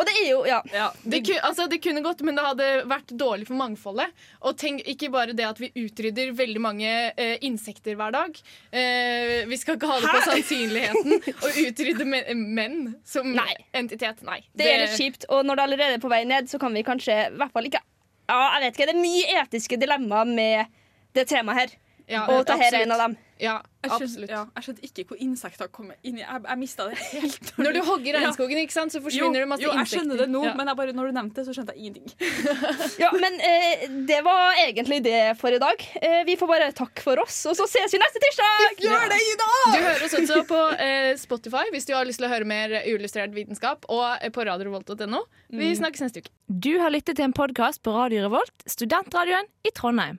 [0.00, 0.60] Og det er jo, ja.
[1.04, 4.14] Det, ku, altså, det kunne gått, men det hadde vært dårlig for mangfoldet.
[4.48, 8.40] Og tenk ikke bare det at vi utrydder veldig mange eh, insekter hver dag.
[8.72, 13.28] Eh, vi skal ikke ha det på sannsynligheten å utrydde men, menn som
[13.76, 14.24] entitet.
[14.24, 14.40] Nei.
[14.56, 16.86] Det er litt kjipt, og når det allerede er på vei ned, så kan vi
[16.86, 17.84] kanskje i hvert fall ikke
[18.30, 18.88] Ja, jeg vet ikke.
[18.88, 20.78] Det er mye etiske dilemmaer med
[21.18, 21.80] det temaet her.
[22.10, 23.20] Ja, og dette er en av dem.
[23.40, 24.30] Ja, Jeg skjønte, absolutt.
[24.34, 27.52] ja, jeg skjønte ikke hvor insekter kommer inn i Jeg, jeg mista det helt.
[27.64, 29.64] Når du hogger regnskogen, ikke sant, så forsvinner jo, det masse insekter.
[29.64, 30.00] jo, jeg insekter.
[30.04, 30.52] skjønner det nå, Ja.
[30.58, 32.12] men jeg bare, når du nevnte det, så skjønte jeg ingenting.
[33.04, 35.80] Ja, men eh, det var egentlig det for i dag.
[36.02, 38.76] Eh, vi får bare takk for oss, og så ses vi neste tirsdag!
[38.84, 39.48] Gjør det, Ida!
[39.72, 42.76] Du hører oss også på eh, Spotify hvis du har lyst til å høre mer
[42.84, 45.24] uillustrert vitenskap, og eh, på radiorevolt.no.
[45.50, 45.78] Vi Mm.
[45.80, 46.30] snakkes neste uke.
[46.50, 50.18] Du har lyttet til en podkast på Radio Revolt, studentradioen i Trondheim.